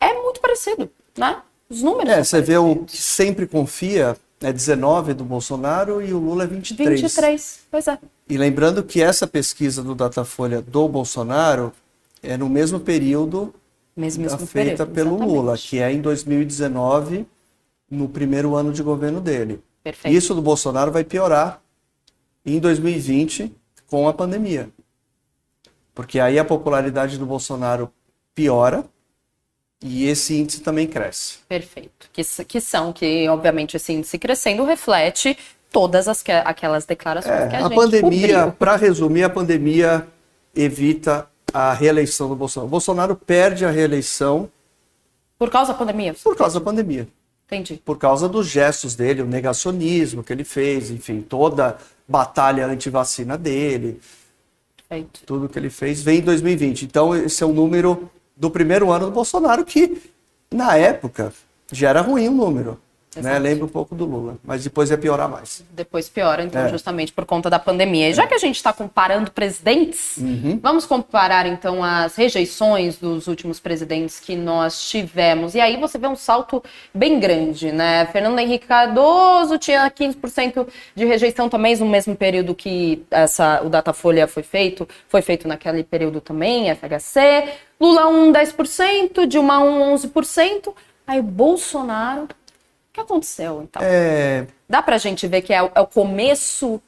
É 0.00 0.14
muito 0.14 0.40
parecido, 0.40 0.90
né? 1.16 1.38
Os 1.68 1.82
números. 1.82 2.12
É, 2.12 2.24
você 2.24 2.40
vê 2.40 2.56
o 2.56 2.76
que 2.76 2.96
sempre 2.96 3.46
confia 3.46 4.16
é 4.40 4.52
19 4.52 5.14
do 5.14 5.24
Bolsonaro 5.24 6.00
e 6.02 6.12
o 6.12 6.18
Lula 6.18 6.44
é 6.44 6.46
23. 6.46 7.00
23, 7.00 7.60
pois 7.70 7.88
é. 7.88 7.98
E 8.28 8.36
lembrando 8.36 8.82
que 8.82 9.02
essa 9.02 9.26
pesquisa 9.26 9.82
do 9.82 9.94
Datafolha 9.94 10.62
do 10.62 10.88
Bolsonaro 10.88 11.72
é 12.22 12.36
no 12.36 12.48
mesmo 12.48 12.78
período 12.78 13.54
mesmo, 13.96 14.22
mesmo 14.22 14.38
feita 14.46 14.86
período, 14.86 14.94
pelo 14.94 15.10
exatamente. 15.10 15.36
Lula, 15.36 15.58
que 15.58 15.78
é 15.80 15.92
em 15.92 16.00
2019, 16.00 17.26
no 17.90 18.08
primeiro 18.08 18.54
ano 18.54 18.72
de 18.72 18.82
governo 18.82 19.20
dele. 19.20 19.60
Perfeito. 19.82 20.14
Isso 20.14 20.34
do 20.34 20.42
Bolsonaro 20.42 20.92
vai 20.92 21.02
piorar 21.02 21.60
em 22.44 22.58
2020 22.58 23.52
com 23.86 24.06
a 24.08 24.12
pandemia. 24.12 24.70
Porque 25.94 26.20
aí 26.20 26.38
a 26.38 26.44
popularidade 26.44 27.18
do 27.18 27.26
Bolsonaro 27.26 27.90
piora 28.34 28.84
e 29.82 30.06
esse 30.08 30.36
índice 30.36 30.60
também 30.60 30.86
cresce. 30.86 31.38
Perfeito. 31.48 32.08
Que, 32.12 32.22
que 32.44 32.60
são, 32.60 32.92
que 32.92 33.28
obviamente 33.28 33.76
esse 33.76 33.92
índice 33.92 34.18
crescendo 34.18 34.64
reflete 34.64 35.36
todas 35.70 36.08
as, 36.08 36.24
aquelas 36.44 36.84
declarações 36.84 37.40
é, 37.40 37.48
que 37.48 37.56
a, 37.56 37.58
a 37.58 37.62
gente 37.62 37.74
pandemia, 37.74 38.54
para 38.58 38.76
resumir, 38.76 39.22
a 39.24 39.30
pandemia 39.30 40.06
evita 40.54 41.28
a 41.52 41.72
reeleição 41.72 42.28
do 42.28 42.34
Bolsonaro. 42.34 42.66
O 42.66 42.70
Bolsonaro 42.70 43.16
perde 43.16 43.64
a 43.64 43.70
reeleição 43.70 44.50
por 45.38 45.50
causa 45.50 45.72
da 45.72 45.78
pandemia. 45.78 46.14
Por 46.14 46.36
causa 46.36 46.58
da 46.58 46.64
pandemia. 46.64 47.06
Entendi. 47.46 47.80
Por 47.84 47.96
causa 47.96 48.28
dos 48.28 48.46
gestos 48.46 48.94
dele, 48.94 49.22
o 49.22 49.26
negacionismo 49.26 50.22
que 50.22 50.32
ele 50.32 50.44
fez, 50.44 50.90
enfim, 50.90 51.22
toda 51.22 51.68
a 51.68 51.76
batalha 52.06 52.66
anti-vacina 52.66 53.38
dele. 53.38 54.00
Perfeito. 54.76 55.20
Tudo 55.24 55.48
que 55.48 55.58
ele 55.58 55.70
fez 55.70 56.02
vem 56.02 56.18
em 56.18 56.22
2020. 56.22 56.84
Então, 56.84 57.14
esse 57.14 57.42
é 57.42 57.46
um 57.46 57.52
número 57.52 58.10
do 58.38 58.50
primeiro 58.50 58.90
ano 58.92 59.06
do 59.06 59.12
Bolsonaro, 59.12 59.64
que 59.64 60.00
na 60.50 60.76
época 60.76 61.32
já 61.72 61.90
era 61.90 62.00
ruim 62.00 62.28
o 62.28 62.32
número. 62.32 62.78
Né? 63.16 63.38
Lembra 63.38 63.64
um 63.64 63.68
pouco 63.68 63.94
do 63.94 64.04
Lula, 64.04 64.36
mas 64.44 64.62
depois 64.62 64.90
ia 64.90 64.98
piorar 64.98 65.28
mais. 65.28 65.64
Depois 65.70 66.08
piora, 66.08 66.42
então, 66.42 66.62
é. 66.62 66.68
justamente 66.68 67.12
por 67.12 67.24
conta 67.24 67.48
da 67.48 67.58
pandemia. 67.58 68.10
E 68.10 68.14
já 68.14 68.26
que 68.26 68.34
a 68.34 68.38
gente 68.38 68.56
está 68.56 68.72
comparando 68.72 69.30
presidentes, 69.30 70.18
uhum. 70.18 70.60
vamos 70.62 70.84
comparar 70.86 71.46
então 71.46 71.82
as 71.82 72.14
rejeições 72.16 72.96
dos 72.96 73.26
últimos 73.26 73.58
presidentes 73.58 74.20
que 74.20 74.36
nós 74.36 74.88
tivemos. 74.88 75.54
E 75.54 75.60
aí 75.60 75.76
você 75.76 75.98
vê 75.98 76.06
um 76.06 76.14
salto 76.14 76.62
bem 76.94 77.18
grande, 77.18 77.72
né? 77.72 78.06
Fernando 78.06 78.38
Henrique 78.38 78.66
Cardoso 78.66 79.58
tinha 79.58 79.90
15% 79.90 80.66
de 80.94 81.04
rejeição 81.04 81.48
também 81.48 81.76
no 81.76 81.86
mesmo 81.86 82.14
período 82.14 82.54
que 82.54 83.04
essa, 83.10 83.62
o 83.64 83.68
Datafolha 83.68 84.26
foi 84.26 84.42
feito, 84.42 84.86
foi 85.08 85.22
feito 85.22 85.48
naquele 85.48 85.82
período 85.82 86.20
também, 86.20 86.70
FHC. 86.74 87.67
Lula 87.80 88.08
1, 88.08 88.32
10%, 88.32 89.26
Dilma 89.26 89.60
1, 89.60 89.94
11%. 89.96 90.74
Aí 91.06 91.20
o 91.20 91.22
Bolsonaro. 91.22 92.24
O 92.24 92.28
que 92.92 93.00
aconteceu, 93.00 93.62
então? 93.62 93.80
É... 93.82 94.46
Dá 94.68 94.82
pra 94.82 94.98
gente 94.98 95.26
ver 95.26 95.42
que 95.42 95.52
é 95.52 95.62
o, 95.62 95.70
é 95.74 95.80
o 95.80 95.86
começo 95.86 96.80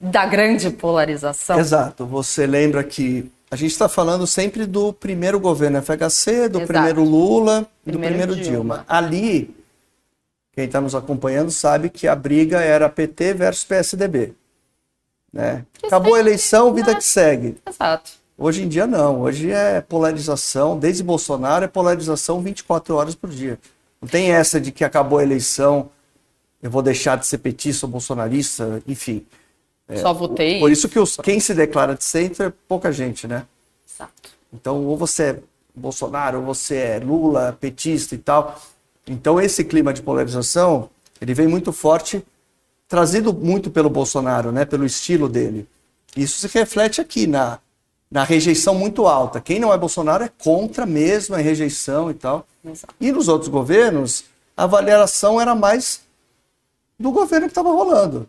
da 0.00 0.24
grande 0.26 0.70
polarização? 0.70 1.58
Exato. 1.58 2.06
Você 2.06 2.46
lembra 2.46 2.82
que 2.82 3.30
a 3.50 3.56
gente 3.56 3.70
está 3.70 3.88
falando 3.88 4.26
sempre 4.26 4.66
do 4.66 4.92
primeiro 4.92 5.38
governo 5.38 5.80
FHC, 5.80 6.48
do 6.48 6.58
Exato. 6.58 6.66
primeiro 6.66 7.04
Lula, 7.04 7.68
Primeiro 7.84 7.84
do 7.84 7.98
primeiro 7.98 8.34
Dilma. 8.34 8.76
Dilma. 8.78 8.84
Ali, 8.88 9.54
quem 10.52 10.64
está 10.64 10.80
nos 10.80 10.94
acompanhando 10.94 11.50
sabe 11.50 11.90
que 11.90 12.08
a 12.08 12.16
briga 12.16 12.60
era 12.60 12.88
PT 12.88 13.34
versus 13.34 13.64
PSDB. 13.64 14.32
Né? 15.32 15.64
Acabou 15.84 16.14
a 16.14 16.18
eleição, 16.18 16.72
vida 16.72 16.92
né? 16.92 16.98
que 16.98 17.04
segue. 17.04 17.56
Exato. 17.68 18.12
Hoje 18.38 18.62
em 18.62 18.68
dia 18.68 18.86
não, 18.86 19.22
hoje 19.22 19.50
é 19.50 19.80
polarização, 19.80 20.78
desde 20.78 21.02
Bolsonaro 21.02 21.64
é 21.64 21.68
polarização 21.68 22.42
24 22.42 22.94
horas 22.94 23.14
por 23.14 23.30
dia. 23.30 23.58
Não 24.00 24.06
tem 24.06 24.30
essa 24.30 24.60
de 24.60 24.70
que 24.70 24.84
acabou 24.84 25.18
a 25.18 25.22
eleição, 25.22 25.88
eu 26.62 26.70
vou 26.70 26.82
deixar 26.82 27.16
de 27.16 27.26
ser 27.26 27.38
petista 27.38 27.86
ou 27.86 27.92
bolsonarista, 27.92 28.82
enfim. 28.86 29.24
É, 29.88 29.96
Só 29.96 30.12
votei. 30.12 30.60
Por 30.60 30.70
isso 30.70 30.86
que 30.86 30.98
os, 30.98 31.16
quem 31.16 31.40
se 31.40 31.54
declara 31.54 31.94
de 31.94 32.04
centro 32.04 32.44
é 32.44 32.52
pouca 32.68 32.92
gente, 32.92 33.26
né? 33.26 33.46
Exato. 33.88 34.30
Então, 34.52 34.84
ou 34.84 34.98
você 34.98 35.22
é 35.22 35.38
Bolsonaro, 35.74 36.38
ou 36.38 36.44
você 36.44 36.76
é 36.76 36.98
Lula, 36.98 37.56
petista 37.58 38.14
e 38.14 38.18
tal. 38.18 38.60
Então, 39.06 39.40
esse 39.40 39.64
clima 39.64 39.94
de 39.94 40.02
polarização, 40.02 40.90
ele 41.20 41.32
vem 41.32 41.46
muito 41.46 41.72
forte, 41.72 42.22
trazido 42.86 43.32
muito 43.32 43.70
pelo 43.70 43.88
Bolsonaro, 43.88 44.52
né? 44.52 44.64
Pelo 44.64 44.84
estilo 44.84 45.28
dele. 45.28 45.66
Isso 46.16 46.38
se 46.38 46.58
reflete 46.58 47.00
aqui 47.00 47.26
na, 47.26 47.58
na 48.10 48.24
rejeição 48.24 48.74
muito 48.74 49.06
alta. 49.06 49.40
Quem 49.40 49.58
não 49.58 49.72
é 49.72 49.78
Bolsonaro 49.78 50.24
é 50.24 50.30
contra 50.38 50.86
mesmo, 50.86 51.34
é 51.34 51.42
rejeição 51.42 52.10
e 52.10 52.14
tal. 52.14 52.46
Exato. 52.64 52.94
E 53.00 53.12
nos 53.12 53.28
outros 53.28 53.48
governos, 53.48 54.24
a 54.56 54.64
avaliação 54.64 55.40
era 55.40 55.54
mais 55.54 56.00
do 56.98 57.10
governo 57.10 57.46
que 57.46 57.52
estava 57.52 57.70
rolando. 57.70 58.28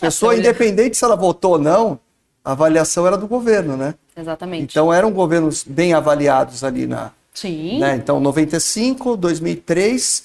Pessoa, 0.00 0.36
independente 0.36 0.96
se 0.96 1.04
ela 1.04 1.16
votou 1.16 1.52
ou 1.52 1.58
não, 1.58 1.98
a 2.44 2.52
avaliação 2.52 3.06
era 3.06 3.16
do 3.16 3.26
governo, 3.26 3.76
né? 3.76 3.94
Exatamente. 4.16 4.72
Então 4.72 4.92
eram 4.92 5.10
governos 5.10 5.64
bem 5.64 5.94
avaliados 5.94 6.62
ali 6.62 6.86
na. 6.86 7.10
Sim. 7.32 7.80
Né? 7.80 7.96
Então 7.96 8.20
95, 8.20 9.16
2003 9.16 10.24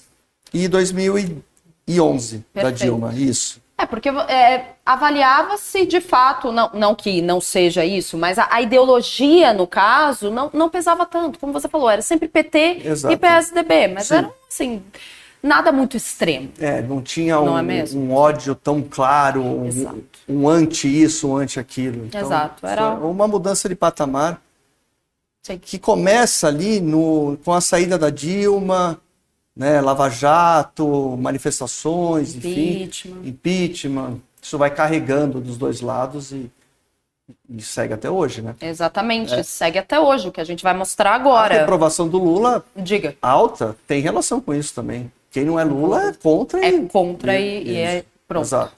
e 0.53 0.67
2011 0.67 2.37
da 2.53 2.61
Perfeito. 2.61 2.77
Dilma. 2.77 3.13
Isso. 3.13 3.61
É, 3.79 3.85
porque 3.85 4.09
é, 4.09 4.73
avaliava-se 4.85 5.85
de 5.85 6.01
fato, 6.01 6.51
não, 6.51 6.69
não 6.73 6.93
que 6.93 7.21
não 7.21 7.39
seja 7.39 7.85
isso, 7.85 8.17
mas 8.17 8.37
a, 8.37 8.45
a 8.51 8.61
ideologia, 8.61 9.53
no 9.53 9.65
caso, 9.65 10.29
não, 10.29 10.49
não 10.53 10.69
pesava 10.69 11.05
tanto. 11.05 11.39
Como 11.39 11.53
você 11.53 11.69
falou, 11.69 11.89
era 11.89 12.01
sempre 12.01 12.27
PT 12.27 12.81
Exato. 12.83 13.13
e 13.13 13.17
PSDB, 13.17 13.87
mas 13.87 14.07
Sim. 14.07 14.15
era 14.15 14.29
assim, 14.49 14.83
nada 15.41 15.71
muito 15.71 15.95
extremo. 15.95 16.51
É, 16.59 16.81
não 16.81 17.01
tinha 17.01 17.35
Não 17.35 17.53
um, 17.53 17.71
é 17.71 17.85
um 17.95 18.13
ódio 18.13 18.53
tão 18.53 18.81
claro, 18.81 19.41
um, 19.41 20.03
um 20.27 20.49
anti 20.49 20.87
isso, 21.01 21.29
um 21.29 21.37
anti 21.37 21.57
aquilo. 21.57 22.07
Então, 22.07 22.19
Exato, 22.19 22.67
era- 22.67 22.97
foi 22.97 23.09
uma 23.09 23.29
mudança 23.29 23.69
de 23.69 23.75
patamar 23.75 24.41
Sim. 25.41 25.57
que 25.57 25.79
começa 25.79 26.49
ali 26.49 26.81
no, 26.81 27.37
com 27.45 27.53
a 27.53 27.61
saída 27.61 27.97
da 27.97 28.09
Dilma, 28.09 28.99
né, 29.59 29.81
Lava 29.81 30.09
Jato, 30.09 31.17
manifestações, 31.19 32.33
Impeachment. 32.35 33.19
enfim, 33.19 33.29
impeachment. 33.29 34.17
Isso 34.41 34.57
vai 34.57 34.71
carregando 34.71 35.41
dos 35.41 35.57
dois 35.57 35.81
lados 35.81 36.31
e, 36.31 36.49
e 37.49 37.61
segue 37.61 37.93
até 37.93 38.09
hoje, 38.09 38.41
né? 38.41 38.55
Exatamente, 38.61 39.33
é. 39.33 39.43
segue 39.43 39.77
até 39.77 39.99
hoje, 39.99 40.29
o 40.29 40.31
que 40.31 40.39
a 40.39 40.45
gente 40.45 40.63
vai 40.63 40.73
mostrar 40.73 41.11
A 41.11 41.15
agora. 41.15 41.53
reprovação 41.59 42.07
do 42.07 42.17
Lula 42.17 42.63
Diga. 42.75 43.15
alta 43.21 43.75
tem 43.85 44.01
relação 44.01 44.39
com 44.39 44.53
isso 44.53 44.73
também. 44.73 45.11
Quem 45.29 45.43
não 45.43 45.59
é 45.59 45.63
Lula 45.65 46.07
é 46.09 46.13
contra 46.13 46.65
É 46.65 46.69
e, 46.69 46.87
contra 46.87 47.37
e, 47.37 47.63
e 47.67 47.75
é 47.77 48.05
pronto. 48.27 48.45
Exato. 48.45 48.71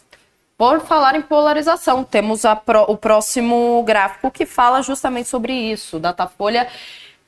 Por 0.58 0.82
falar 0.82 1.16
em 1.16 1.22
polarização, 1.22 2.04
temos 2.04 2.44
a 2.44 2.56
pro- 2.56 2.86
o 2.88 2.98
próximo 2.98 3.82
gráfico 3.84 4.30
que 4.30 4.46
fala 4.46 4.82
justamente 4.82 5.30
sobre 5.30 5.54
isso. 5.54 5.98
Datafolha 6.00 6.68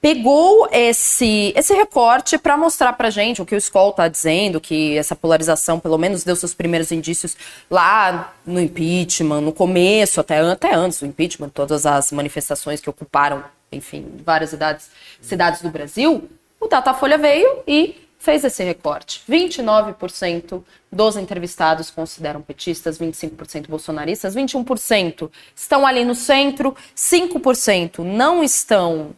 pegou 0.04 0.68
esse, 0.70 1.54
esse 1.56 1.74
recorte 1.74 2.38
para 2.38 2.58
mostrar 2.58 2.92
para 2.92 3.10
gente 3.10 3.42
o 3.42 3.46
que 3.46 3.56
o 3.56 3.58
Skoll 3.58 3.92
está 3.92 4.10
dizendo, 4.10 4.60
que 4.60 4.98
essa 4.98 5.16
polarização 5.16 5.80
pelo 5.80 5.98
menos 5.98 6.26
deu 6.26 6.36
seus 6.36 6.54
primeiros 6.54 6.92
indícios 6.92 7.38
lá 7.72 8.34
no 8.46 8.60
impeachment, 8.60 9.40
no 9.40 9.54
começo, 9.54 10.20
até, 10.20 10.42
até 10.42 10.76
antes 10.76 11.00
do 11.00 11.06
impeachment, 11.06 11.48
todas 11.48 11.86
as 11.86 12.12
manifestações 12.12 12.82
que 12.82 12.90
ocuparam, 12.90 13.46
enfim, 13.72 14.06
várias 14.26 14.50
cidades, 14.50 14.90
cidades 15.22 15.62
do 15.62 15.70
Brasil. 15.70 16.30
O 16.60 16.68
Datafolha 16.68 17.18
veio 17.18 17.60
e 17.66 17.96
fez 18.20 18.44
esse 18.44 18.62
recorte. 18.62 19.22
29% 19.30 20.62
dos 20.92 21.16
entrevistados 21.16 21.90
consideram 21.90 22.42
petistas, 22.42 23.00
25% 23.00 23.70
bolsonaristas, 23.70 24.36
21% 24.36 25.32
estão 25.56 25.88
ali 25.88 26.04
no 26.04 26.14
centro, 26.14 26.76
5% 26.94 28.00
não 28.00 28.44
estão 28.44 29.16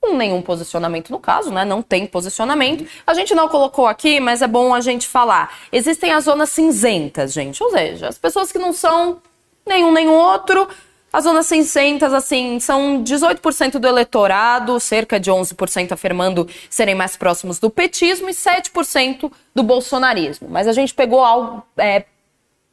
com 0.00 0.16
nenhum 0.16 0.40
posicionamento 0.42 1.10
no 1.10 1.18
caso, 1.18 1.50
né? 1.50 1.64
Não 1.64 1.82
tem 1.82 2.06
posicionamento. 2.06 2.86
A 3.06 3.14
gente 3.14 3.34
não 3.34 3.48
colocou 3.48 3.86
aqui, 3.86 4.20
mas 4.20 4.42
é 4.42 4.46
bom 4.46 4.74
a 4.74 4.80
gente 4.80 5.08
falar. 5.08 5.52
Existem 5.72 6.12
as 6.12 6.24
zonas 6.24 6.50
cinzentas, 6.50 7.32
gente. 7.32 7.62
Ou 7.62 7.70
seja, 7.70 8.08
as 8.08 8.18
pessoas 8.18 8.52
que 8.52 8.58
não 8.58 8.72
são 8.72 9.20
nenhum 9.66 9.92
nem 9.92 10.08
outro. 10.08 10.68
As 11.12 11.24
zonas 11.24 11.46
cinzentas, 11.46 12.12
assim, 12.12 12.60
são 12.60 13.02
18% 13.02 13.78
do 13.78 13.88
eleitorado, 13.88 14.78
cerca 14.78 15.18
de 15.18 15.30
11% 15.30 15.92
afirmando 15.92 16.46
serem 16.68 16.94
mais 16.94 17.16
próximos 17.16 17.58
do 17.58 17.70
petismo 17.70 18.28
e 18.28 18.32
7% 18.32 19.32
do 19.54 19.62
bolsonarismo. 19.62 20.48
Mas 20.50 20.68
a 20.68 20.72
gente 20.72 20.92
pegou 20.92 21.24
algo, 21.24 21.62
é, 21.78 22.04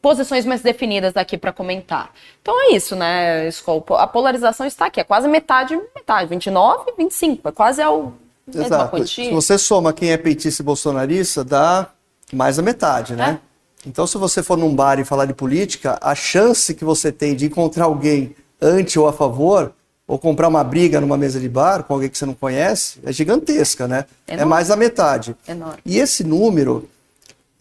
posições 0.03 0.45
mais 0.45 0.61
definidas 0.61 1.13
daqui 1.13 1.37
para 1.37 1.53
comentar. 1.53 2.11
Então 2.41 2.53
é 2.59 2.75
isso, 2.75 2.93
né, 2.93 3.47
Skol? 3.47 3.85
A 3.91 4.05
polarização 4.05 4.67
está 4.67 4.87
aqui, 4.87 4.99
é 4.99 5.03
quase 5.03 5.29
metade, 5.29 5.79
metade, 5.95 6.29
29, 6.29 6.91
25, 6.97 7.47
é 7.47 7.51
quase 7.53 7.81
a 7.81 7.89
mesma 7.89 8.65
Exato. 8.65 8.89
quantia. 8.89 9.23
Se 9.23 9.31
você 9.31 9.57
soma 9.57 9.93
quem 9.93 10.11
é 10.11 10.17
petista 10.17 10.61
e 10.61 10.65
bolsonarista, 10.65 11.41
dá 11.41 11.87
mais 12.33 12.57
da 12.57 12.61
metade, 12.61 13.15
né? 13.15 13.39
É. 13.39 13.87
Então, 13.87 14.05
se 14.05 14.17
você 14.17 14.43
for 14.43 14.57
num 14.57 14.75
bar 14.75 14.99
e 14.99 15.05
falar 15.05 15.25
de 15.25 15.33
política, 15.33 15.97
a 16.01 16.13
chance 16.13 16.73
que 16.73 16.83
você 16.83 17.09
tem 17.09 17.33
de 17.33 17.45
encontrar 17.45 17.85
alguém 17.85 18.35
anti 18.61 18.99
ou 18.99 19.07
a 19.07 19.13
favor, 19.13 19.73
ou 20.05 20.19
comprar 20.19 20.49
uma 20.49 20.65
briga 20.65 20.99
numa 20.99 21.15
mesa 21.17 21.39
de 21.39 21.47
bar 21.47 21.83
com 21.83 21.93
alguém 21.93 22.09
que 22.09 22.17
você 22.17 22.25
não 22.25 22.33
conhece, 22.33 22.99
é 23.05 23.13
gigantesca, 23.13 23.87
né? 23.87 24.05
É 24.27 24.33
Enorme. 24.33 24.49
mais 24.49 24.67
da 24.67 24.75
metade. 24.75 25.33
Enorme. 25.47 25.79
E 25.85 25.97
esse 25.97 26.25
número, 26.25 26.89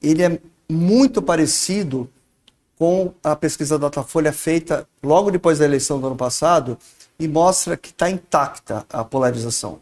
ele 0.03 0.25
é 0.25 0.39
muito 0.69 1.23
parecido 1.23 2.11
com 2.83 3.14
a 3.23 3.37
pesquisa 3.37 3.79
Datafolha 3.79 4.33
feita 4.33 4.88
logo 5.01 5.31
depois 5.31 5.61
da 5.61 5.64
eleição 5.64 6.01
do 6.01 6.09
ano 6.09 6.16
passado 6.16 6.77
e 7.16 7.29
mostra 7.29 7.77
que 7.77 7.90
está 7.90 8.11
intacta 8.11 8.85
a 8.92 9.05
polarização. 9.05 9.79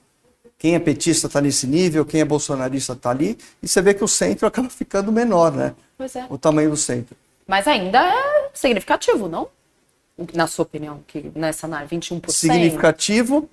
Quem 0.58 0.74
é 0.74 0.78
petista 0.78 1.26
está 1.26 1.40
nesse 1.40 1.66
nível, 1.66 2.04
quem 2.04 2.20
é 2.20 2.26
bolsonarista 2.26 2.92
está 2.92 3.08
ali, 3.08 3.38
e 3.62 3.66
você 3.66 3.80
vê 3.80 3.94
que 3.94 4.04
o 4.04 4.06
centro 4.06 4.44
acaba 4.46 4.68
ficando 4.68 5.10
menor, 5.10 5.50
né? 5.50 5.74
Pois 5.96 6.14
é. 6.14 6.26
O 6.28 6.36
tamanho 6.36 6.68
do 6.68 6.76
centro. 6.76 7.16
Mas 7.46 7.66
ainda 7.66 8.00
é 8.00 8.50
significativo, 8.52 9.28
não? 9.28 9.48
Na 10.34 10.46
sua 10.46 10.64
opinião, 10.64 11.00
que 11.06 11.32
nessa 11.34 11.66
análise, 11.66 11.96
21%? 11.96 12.30
Significativo, 12.30 13.48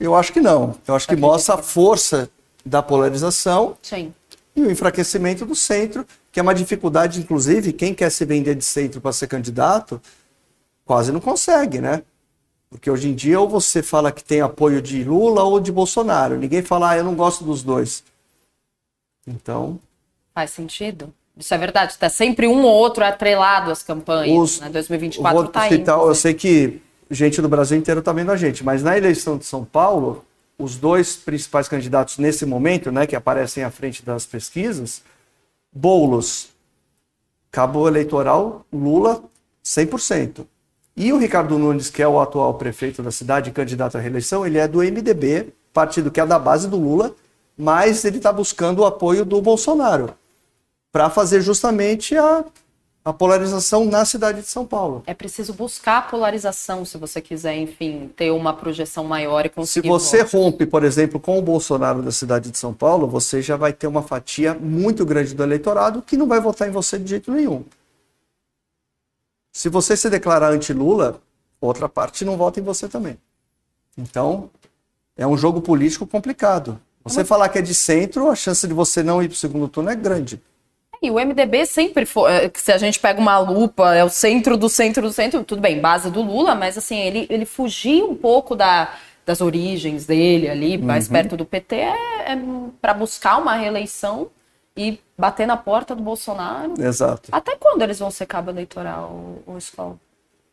eu 0.00 0.14
acho 0.14 0.32
que 0.32 0.40
não. 0.40 0.76
Eu 0.88 0.94
acho 0.94 1.06
que 1.06 1.14
mostra 1.14 1.56
a 1.56 1.58
força 1.58 2.30
da 2.64 2.82
polarização 2.82 3.76
Sim. 3.82 4.14
e 4.56 4.62
o 4.62 4.70
enfraquecimento 4.70 5.44
do 5.44 5.54
centro, 5.54 6.06
que 6.32 6.40
é 6.40 6.42
uma 6.42 6.54
dificuldade, 6.54 7.20
inclusive, 7.20 7.74
quem 7.74 7.94
quer 7.94 8.10
se 8.10 8.24
vender 8.24 8.54
de 8.54 8.64
centro 8.64 9.00
para 9.00 9.12
ser 9.12 9.26
candidato, 9.26 10.00
quase 10.84 11.12
não 11.12 11.20
consegue, 11.20 11.78
né? 11.80 12.02
Porque 12.70 12.90
hoje 12.90 13.10
em 13.10 13.14
dia 13.14 13.38
ou 13.38 13.46
você 13.46 13.82
fala 13.82 14.10
que 14.10 14.24
tem 14.24 14.40
apoio 14.40 14.80
de 14.80 15.04
Lula 15.04 15.42
ou 15.42 15.60
de 15.60 15.70
Bolsonaro. 15.70 16.38
Ninguém 16.38 16.62
fala, 16.62 16.90
ah, 16.90 16.96
eu 16.96 17.04
não 17.04 17.14
gosto 17.14 17.44
dos 17.44 17.62
dois. 17.62 18.02
Então, 19.26 19.78
Faz 20.34 20.50
sentido? 20.50 21.12
Isso 21.36 21.52
é 21.52 21.58
verdade. 21.58 21.92
Está 21.92 22.08
sempre 22.08 22.46
um 22.46 22.62
ou 22.62 22.72
outro 22.72 23.04
atrelado 23.04 23.70
às 23.70 23.82
campanhas. 23.82 24.38
Os- 24.38 24.60
né? 24.60 24.68
eu 24.68 24.72
2024 24.72 25.38
vou 25.38 25.48
tá 25.48 25.68
citar, 25.68 25.98
indo. 25.98 26.08
eu 26.08 26.14
sei 26.14 26.32
que 26.32 26.80
gente 27.10 27.42
do 27.42 27.48
Brasil 27.48 27.76
inteiro 27.76 28.00
está 28.00 28.10
vendo 28.12 28.32
a 28.32 28.36
gente, 28.36 28.64
mas 28.64 28.82
na 28.82 28.96
eleição 28.96 29.36
de 29.36 29.44
São 29.44 29.66
Paulo, 29.66 30.24
os 30.58 30.76
dois 30.76 31.14
principais 31.14 31.68
candidatos 31.68 32.16
nesse 32.16 32.46
momento, 32.46 32.90
né, 32.90 33.06
que 33.06 33.14
aparecem 33.14 33.62
à 33.62 33.70
frente 33.70 34.02
das 34.02 34.24
pesquisas, 34.24 35.02
Boulos, 35.72 36.48
cabo 37.50 37.88
eleitoral, 37.88 38.66
Lula, 38.72 39.22
100%. 39.64 40.46
E 40.94 41.12
o 41.12 41.18
Ricardo 41.18 41.58
Nunes, 41.58 41.88
que 41.88 42.02
é 42.02 42.08
o 42.08 42.20
atual 42.20 42.54
prefeito 42.54 43.02
da 43.02 43.10
cidade 43.10 43.50
candidato 43.50 43.96
à 43.96 44.00
reeleição, 44.00 44.46
ele 44.46 44.58
é 44.58 44.68
do 44.68 44.80
MDB, 44.80 45.52
partido 45.72 46.10
que 46.10 46.20
é 46.20 46.26
da 46.26 46.38
base 46.38 46.68
do 46.68 46.76
Lula, 46.76 47.14
mas 47.56 48.04
ele 48.04 48.18
está 48.18 48.32
buscando 48.32 48.80
o 48.80 48.84
apoio 48.84 49.24
do 49.24 49.40
Bolsonaro 49.40 50.14
para 50.90 51.08
fazer 51.08 51.40
justamente 51.40 52.14
a, 52.16 52.44
a 53.04 53.12
polarização 53.12 53.84
na 53.84 54.04
cidade 54.04 54.42
de 54.42 54.46
São 54.46 54.64
Paulo. 54.64 55.02
É 55.06 55.14
preciso 55.14 55.52
buscar 55.52 55.98
a 55.98 56.02
polarização 56.02 56.84
se 56.84 56.96
você 56.96 57.20
quiser, 57.20 57.56
enfim, 57.56 58.08
ter 58.14 58.30
uma 58.30 58.52
projeção 58.54 59.02
maior 59.04 59.44
e 59.44 59.48
Se 59.48 59.54
conseguir. 59.54 59.88
você 59.88 60.18
votos. 60.18 60.32
rompe, 60.32 60.66
por 60.66 60.84
exemplo, 60.84 61.18
com 61.18 61.36
o 61.38 61.42
Bolsonaro 61.42 62.00
da 62.00 62.12
cidade 62.12 62.50
de 62.50 62.58
São 62.58 62.72
Paulo, 62.72 63.08
você 63.08 63.42
já 63.42 63.56
vai 63.56 63.72
ter 63.72 63.88
uma 63.88 64.02
fatia 64.02 64.54
muito 64.54 65.04
grande 65.04 65.34
do 65.34 65.42
eleitorado 65.42 66.00
que 66.00 66.16
não 66.16 66.28
vai 66.28 66.40
votar 66.40 66.68
em 66.68 66.70
você 66.70 66.96
de 66.98 67.10
jeito 67.10 67.32
nenhum. 67.32 67.64
Se 69.52 69.68
você 69.68 69.96
se 69.96 70.08
declarar 70.08 70.52
anti-Lula, 70.52 71.20
outra 71.60 71.88
parte 71.88 72.24
não 72.24 72.36
vota 72.36 72.60
em 72.60 72.62
você 72.62 72.88
também. 72.88 73.18
Então, 73.98 74.48
é 75.16 75.26
um 75.26 75.36
jogo 75.36 75.60
político 75.60 76.06
complicado. 76.06 76.80
Você 77.04 77.24
falar 77.24 77.48
que 77.48 77.58
é 77.58 77.62
de 77.62 77.74
centro, 77.74 78.30
a 78.30 78.36
chance 78.36 78.66
de 78.66 78.72
você 78.72 79.02
não 79.02 79.20
ir 79.20 79.28
para 79.28 79.34
o 79.34 79.38
segundo 79.38 79.66
turno 79.66 79.90
é 79.90 79.96
grande. 79.96 80.40
E 81.02 81.10
o 81.10 81.14
MDB 81.18 81.66
sempre 81.66 82.06
foi. 82.06 82.30
é, 82.32 82.50
Se 82.54 82.70
a 82.72 82.78
gente 82.78 82.98
pega 83.00 83.20
uma 83.20 83.38
lupa, 83.38 83.94
é 83.94 84.04
o 84.04 84.08
centro 84.08 84.56
do 84.56 84.68
centro 84.68 85.02
do 85.02 85.12
centro, 85.12 85.42
tudo 85.42 85.60
bem, 85.60 85.80
base 85.80 86.10
do 86.10 86.22
Lula, 86.22 86.54
mas 86.54 86.78
assim, 86.78 86.96
ele, 86.98 87.26
ele 87.28 87.44
fugia 87.44 88.04
um 88.04 88.14
pouco 88.14 88.54
da, 88.54 88.94
das 89.26 89.40
origens 89.40 90.06
dele 90.06 90.48
ali, 90.48 90.78
mais 90.78 91.08
perto 91.08 91.36
do 91.36 91.44
PT, 91.44 91.76
é, 91.76 92.38
para 92.80 92.94
buscar 92.94 93.38
uma 93.38 93.54
reeleição 93.56 94.28
e 94.76 94.98
bater 95.18 95.46
na 95.46 95.56
porta 95.56 95.94
do 95.94 96.02
Bolsonaro. 96.02 96.74
Exato. 96.80 97.28
Até 97.32 97.56
quando 97.56 97.82
eles 97.82 97.98
vão 97.98 98.10
ser 98.10 98.26
cabo 98.26 98.50
eleitoral, 98.50 99.10
o, 99.46 99.58
Skol? 99.58 99.98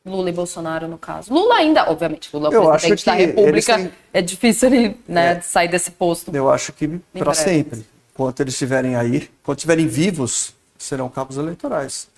Lula 0.05 0.29
e 0.29 0.33
Bolsonaro, 0.33 0.87
no 0.87 0.97
caso. 0.97 1.31
Lula 1.31 1.55
ainda, 1.55 1.89
obviamente, 1.91 2.29
Lula 2.33 2.53
é 2.53 2.57
o 2.57 2.71
presidente 2.71 3.05
da 3.05 3.13
República. 3.13 3.75
têm- 3.77 3.91
É 4.13 4.21
difícil 4.21 4.73
ele 4.73 4.97
né, 5.07 5.33
É. 5.33 5.41
sair 5.41 5.67
desse 5.67 5.91
posto. 5.91 6.35
Eu 6.35 6.49
acho 6.49 6.73
que 6.73 6.87
para 7.13 7.33
sempre. 7.33 7.85
Enquanto 8.19 8.41
eles 8.41 8.53
estiverem 8.53 8.97
aí, 8.97 9.31
enquanto 9.41 9.59
estiverem 9.59 9.87
vivos, 9.87 10.53
serão 10.77 11.07
cabos 11.07 11.37
eleitorais. 11.37 12.09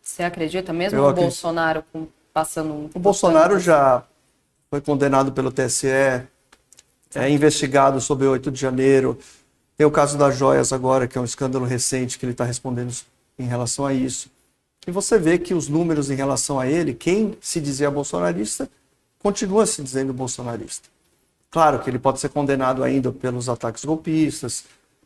Você 0.00 0.22
acredita 0.22 0.72
mesmo 0.72 0.96
Eu 0.96 1.06
o. 1.06 1.12
Bolsonaro 1.12 1.84
passando 2.32 2.72
um. 2.72 2.90
O 2.94 2.98
Bolsonaro 3.00 3.58
já 3.58 4.04
foi 4.70 4.80
condenado 4.80 5.32
pelo 5.32 5.50
TSE, 5.50 5.88
é 5.88 7.28
investigado 7.28 8.00
sobre 8.00 8.28
o 8.28 8.30
8 8.30 8.52
de 8.52 8.60
janeiro. 8.60 9.18
Tem 9.76 9.84
o 9.84 9.90
caso 9.90 10.16
das 10.16 10.36
joias 10.36 10.72
agora, 10.72 11.08
que 11.08 11.18
é 11.18 11.20
um 11.20 11.24
escândalo 11.24 11.64
recente 11.64 12.20
que 12.20 12.24
ele 12.24 12.32
está 12.32 12.44
respondendo 12.44 12.94
em 13.36 13.46
relação 13.46 13.84
a 13.84 13.92
isso. 13.92 14.30
E 14.86 14.92
você 14.92 15.18
vê 15.18 15.38
que 15.38 15.54
os 15.54 15.66
números 15.66 16.08
em 16.08 16.14
relação 16.14 16.60
a 16.60 16.68
ele, 16.68 16.94
quem 16.94 17.36
se 17.40 17.60
dizia 17.60 17.90
bolsonarista, 17.90 18.70
continua 19.18 19.66
se 19.66 19.82
dizendo 19.82 20.12
bolsonarista. 20.12 20.88
Claro 21.50 21.80
que 21.80 21.90
ele 21.90 21.98
pode 21.98 22.20
ser 22.20 22.28
condenado 22.28 22.84
ainda 22.84 23.10
pelos 23.10 23.48
ataques 23.48 23.84
golpistas, 23.84 24.64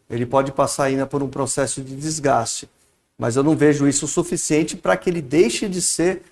ele 0.09 0.27
pode 0.27 0.53
passar 0.53 0.85
ainda 0.85 1.07
por 1.07 1.23
um 1.23 1.29
processo 1.29 1.83
de 1.83 1.95
desgaste, 1.97 2.69
mas 3.19 3.37
eu 3.37 3.43
não 3.43 3.57
vejo 3.57 3.87
isso 3.87 4.07
suficiente 4.07 4.77
para 4.77 4.97
que 4.97 5.09
ele 5.09 5.23
deixe 5.23 5.69
de 5.69 5.81
ser 5.81 6.23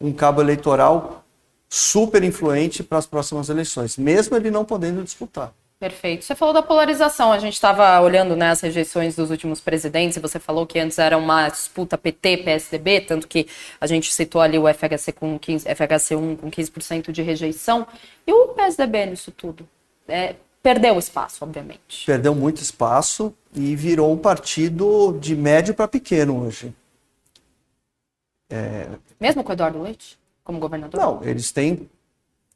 um 0.00 0.12
cabo 0.12 0.40
eleitoral 0.40 1.24
super 1.68 2.24
influente 2.24 2.82
para 2.82 2.98
as 2.98 3.06
próximas 3.06 3.48
eleições, 3.48 3.96
mesmo 3.96 4.36
ele 4.36 4.50
não 4.50 4.64
podendo 4.64 5.02
disputar. 5.02 5.52
Perfeito. 5.80 6.26
Você 6.26 6.34
falou 6.34 6.52
da 6.52 6.62
polarização. 6.62 7.32
A 7.32 7.38
gente 7.38 7.54
estava 7.54 7.98
olhando 8.02 8.36
né, 8.36 8.50
as 8.50 8.60
rejeições 8.60 9.16
dos 9.16 9.30
últimos 9.30 9.62
presidentes 9.62 10.18
e 10.18 10.20
você 10.20 10.38
falou 10.38 10.66
que 10.66 10.78
antes 10.78 10.98
era 10.98 11.16
uma 11.16 11.48
disputa 11.48 11.96
PT-PSDB, 11.96 13.00
tanto 13.00 13.26
que 13.26 13.46
a 13.80 13.86
gente 13.86 14.12
citou 14.12 14.42
ali 14.42 14.58
o 14.58 14.68
FHC 14.68 15.10
com 15.12 15.38
15, 15.38 15.66
FHC1 15.66 16.36
com 16.36 16.50
15% 16.50 17.10
de 17.10 17.22
rejeição. 17.22 17.86
E 18.26 18.32
o 18.32 18.48
PSDB 18.48 19.06
nisso 19.06 19.32
tudo? 19.32 19.66
É, 20.06 20.34
perdeu 20.62 20.98
espaço, 20.98 21.44
obviamente. 21.44 22.04
Perdeu 22.06 22.34
muito 22.34 22.62
espaço 22.62 23.34
e 23.54 23.74
virou 23.74 24.12
um 24.12 24.18
partido 24.18 25.18
de 25.20 25.34
médio 25.34 25.74
para 25.74 25.88
pequeno 25.88 26.44
hoje. 26.44 26.74
É... 28.48 28.88
Mesmo 29.20 29.44
com 29.44 29.50
o 29.50 29.52
Eduardo 29.52 29.80
Leite 29.80 30.18
como 30.42 30.58
governador? 30.58 31.00
Não, 31.00 31.24
eles 31.24 31.52
têm 31.52 31.88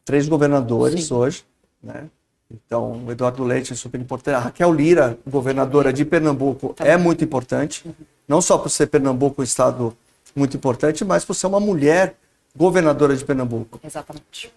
três 0.05 0.29
governadores 0.29 1.07
Sim. 1.07 1.15
hoje, 1.15 1.45
né? 1.83 2.09
Então, 2.51 3.05
o 3.05 3.11
Eduardo 3.11 3.43
Leite 3.43 3.73
é 3.73 3.77
super 3.77 4.01
importante. 4.01 4.35
A 4.35 4.39
Raquel 4.39 4.73
Lira, 4.73 5.19
governadora 5.27 5.93
de 5.93 6.05
Pernambuco, 6.05 6.75
tá 6.75 6.87
é 6.87 6.97
muito 6.97 7.25
importante. 7.25 7.85
Não 8.29 8.41
só 8.41 8.59
por 8.59 8.69
ser 8.69 8.87
Pernambuco 8.87 9.41
um 9.41 9.45
estado 9.45 9.97
muito 10.37 10.57
importante, 10.57 11.05
mas 11.05 11.25
por 11.25 11.35
ser 11.35 11.47
uma 11.47 11.59
mulher 11.59 12.17
governadora 12.55 13.17
de 13.17 13.25
Pernambuco. 13.25 13.81
Exatamente. 13.83 14.53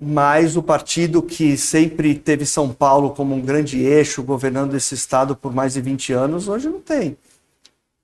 Mas 0.00 0.56
o 0.56 0.62
partido 0.62 1.22
que 1.22 1.58
sempre 1.58 2.14
teve 2.14 2.46
São 2.46 2.72
Paulo 2.72 3.10
como 3.10 3.34
um 3.34 3.40
grande 3.40 3.80
eixo, 3.80 4.22
governando 4.22 4.74
esse 4.74 4.94
estado 4.94 5.36
por 5.36 5.54
mais 5.54 5.74
de 5.74 5.82
20 5.82 6.12
anos, 6.14 6.48
hoje 6.48 6.68
não 6.68 6.80
tem. 6.80 7.18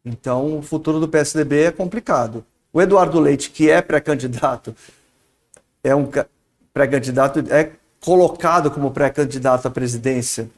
Então, 0.05 0.59
o 0.59 0.63
futuro 0.63 1.01
do 1.01 1.09
PSDB 1.09 1.63
é 1.63 1.71
complicado. 1.73 2.45
O 2.73 2.83
Eduardo 2.83 3.19
Leite, 3.19 3.51
que 3.51 3.71
é 3.71 3.81
pré-candidato, 3.81 4.77
é 5.83 5.95
um 5.95 6.07
pré-candidato, 6.73 7.43
é 7.49 7.73
colocado 7.99 8.71
como 8.71 8.91
pré-candidato 8.91 9.67
à 9.67 9.71
presidência 9.71 10.51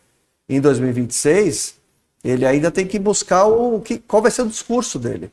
em 0.49 0.61
2026, 0.61 1.77
ele 2.25 2.45
ainda 2.45 2.71
tem 2.71 2.87
que 2.87 2.99
buscar 2.99 3.47
o 3.47 3.81
que, 3.81 3.99
qual 3.99 4.21
vai 4.21 4.31
ser 4.31 4.43
o 4.43 4.49
discurso 4.49 4.99
dele. 4.99 5.31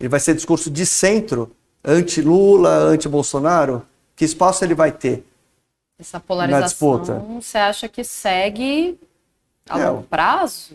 Ele 0.00 0.08
vai 0.08 0.18
ser 0.18 0.34
discurso 0.34 0.70
de 0.70 0.86
centro, 0.86 1.50
anti-Lula, 1.84 2.70
anti-Bolsonaro? 2.70 3.82
Que 4.16 4.24
espaço 4.24 4.64
ele 4.64 4.74
vai 4.74 4.90
ter? 4.90 5.24
Essa 6.02 6.18
polarização, 6.18 7.40
você 7.40 7.58
acha 7.58 7.88
que 7.88 8.02
segue 8.02 8.98
a 9.68 9.78
é, 9.78 9.88
longo 9.88 10.02
prazo? 10.02 10.74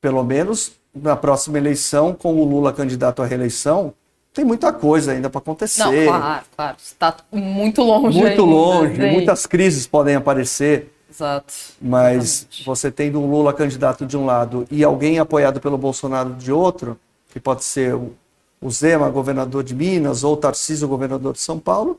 Pelo 0.00 0.24
menos 0.24 0.72
na 0.94 1.14
próxima 1.14 1.58
eleição, 1.58 2.14
com 2.14 2.34
o 2.34 2.44
Lula 2.44 2.72
candidato 2.72 3.22
à 3.22 3.26
reeleição, 3.26 3.92
tem 4.32 4.46
muita 4.46 4.72
coisa 4.72 5.12
ainda 5.12 5.28
para 5.28 5.40
acontecer. 5.40 6.06
Não, 6.06 6.18
claro, 6.18 6.44
claro. 6.56 6.76
Está 6.82 7.16
muito 7.30 7.82
longe. 7.82 8.18
Muito 8.18 8.30
ainda, 8.30 8.42
longe. 8.42 8.96
Sim. 8.96 9.12
Muitas 9.12 9.46
crises 9.46 9.86
podem 9.86 10.16
aparecer. 10.16 10.90
Exato. 11.10 11.52
Mas 11.78 12.16
Exatamente. 12.16 12.64
você 12.64 12.90
tendo 12.90 13.20
um 13.20 13.30
Lula 13.30 13.52
candidato 13.52 14.06
de 14.06 14.16
um 14.16 14.24
lado 14.24 14.66
e 14.70 14.82
alguém 14.82 15.18
apoiado 15.18 15.60
pelo 15.60 15.76
Bolsonaro 15.76 16.30
de 16.32 16.50
outro, 16.50 16.98
que 17.30 17.38
pode 17.38 17.62
ser 17.62 17.94
o, 17.94 18.14
o 18.58 18.70
Zema, 18.70 19.10
governador 19.10 19.62
de 19.62 19.74
Minas, 19.74 20.24
ou 20.24 20.32
o 20.32 20.36
Tarcísio, 20.38 20.88
governador 20.88 21.34
de 21.34 21.40
São 21.40 21.58
Paulo, 21.58 21.98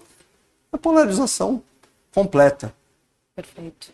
a 0.71 0.77
polarização 0.77 1.61
completa. 2.13 2.73
Perfeito. 3.35 3.91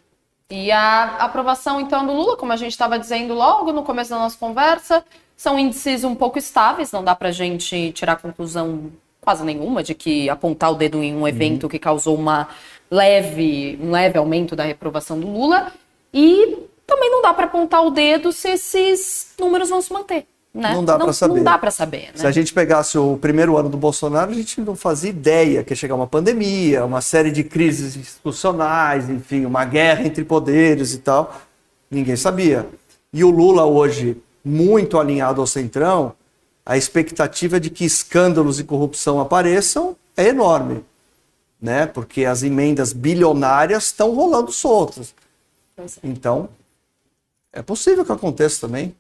E 0.52 0.72
a 0.72 1.18
aprovação, 1.18 1.80
então, 1.80 2.06
do 2.06 2.12
Lula, 2.12 2.36
como 2.36 2.52
a 2.52 2.56
gente 2.56 2.72
estava 2.72 2.98
dizendo 2.98 3.34
logo 3.34 3.72
no 3.72 3.84
começo 3.84 4.10
da 4.10 4.18
nossa 4.18 4.38
conversa, 4.38 5.06
são 5.38 5.60
índices 5.60 6.04
um 6.04 6.16
pouco 6.16 6.40
estáveis, 6.40 6.92
não 6.92 7.04
dá 7.04 7.16
para 7.16 7.30
a 7.30 7.32
gente 7.32 7.92
tirar 7.92 8.16
conclusão 8.16 8.92
quase 9.22 9.44
nenhuma 9.44 9.84
de 9.84 9.94
que 9.94 10.30
apontar 10.30 10.72
o 10.72 10.76
dedo 10.76 11.04
em 11.04 11.16
um 11.16 11.28
evento 11.28 11.64
uhum. 11.64 11.70
que 11.70 11.78
causou 11.78 12.16
uma 12.16 12.50
leve, 12.90 13.78
um 13.82 13.92
leve 13.92 14.18
aumento 14.18 14.56
da 14.56 14.64
reprovação 14.64 15.20
do 15.20 15.28
Lula. 15.28 15.72
E 16.12 16.58
também 16.88 17.12
não 17.12 17.22
dá 17.22 17.34
para 17.34 17.46
apontar 17.46 17.86
o 17.86 17.92
dedo 17.92 18.32
se 18.32 18.50
esses 18.50 19.34
números 19.40 19.70
vão 19.70 19.82
se 19.82 19.94
manter. 19.94 20.26
Né? 20.54 20.74
Não 20.74 20.84
dá 20.84 20.98
para 20.98 21.14
saber. 21.14 21.36
Não 21.36 21.44
dá 21.44 21.58
para 21.58 21.72
saber. 21.72 22.08
Né? 22.08 22.14
Se 22.16 22.28
a 22.28 22.32
gente 22.32 22.54
pegasse 22.54 22.98
o 22.98 23.18
primeiro 23.18 23.56
ano 23.58 23.70
do 23.70 23.78
Bolsonaro, 23.78 24.32
a 24.32 24.34
gente 24.34 24.60
não 24.62 24.76
fazia 24.76 25.10
ideia 25.10 25.64
que 25.64 25.74
ia 25.74 25.76
chegar 25.76 25.96
uma 25.96 26.08
pandemia, 26.08 26.84
uma 26.86 27.02
série 27.02 27.32
de 27.32 27.44
crises 27.44 27.96
institucionais, 27.96 29.10
enfim, 29.10 29.46
uma 29.46 29.64
guerra 29.64 30.04
entre 30.04 30.24
poderes 30.24 30.94
e 30.94 31.00
tal. 31.00 31.40
Ninguém 31.90 32.16
sabia. 32.16 32.68
E 33.14 33.24
o 33.24 33.30
Lula 33.30 33.66
hoje 33.66 34.18
muito 34.44 35.00
alinhado 35.00 35.42
ao 35.42 35.48
Centrão, 35.48 36.14
a 36.66 36.78
expectativa 36.78 37.60
de 37.60 37.70
que 37.70 37.86
escândalos 37.86 38.60
e 38.60 38.64
corrupção 38.64 39.20
apareçam 39.20 39.96
é 40.16 40.28
enorme, 40.28 40.84
né? 41.62 41.86
Porque 41.86 42.26
as 42.26 42.44
emendas 42.44 42.94
bilionárias 42.94 43.86
estão 43.86 44.14
rolando 44.14 44.52
soltas. 44.52 45.14
É. 45.78 45.84
Então, 46.04 46.50
é 47.52 47.62
possível 47.62 48.06
que 48.06 48.12
aconteça 48.12 48.62
também. 48.62 48.96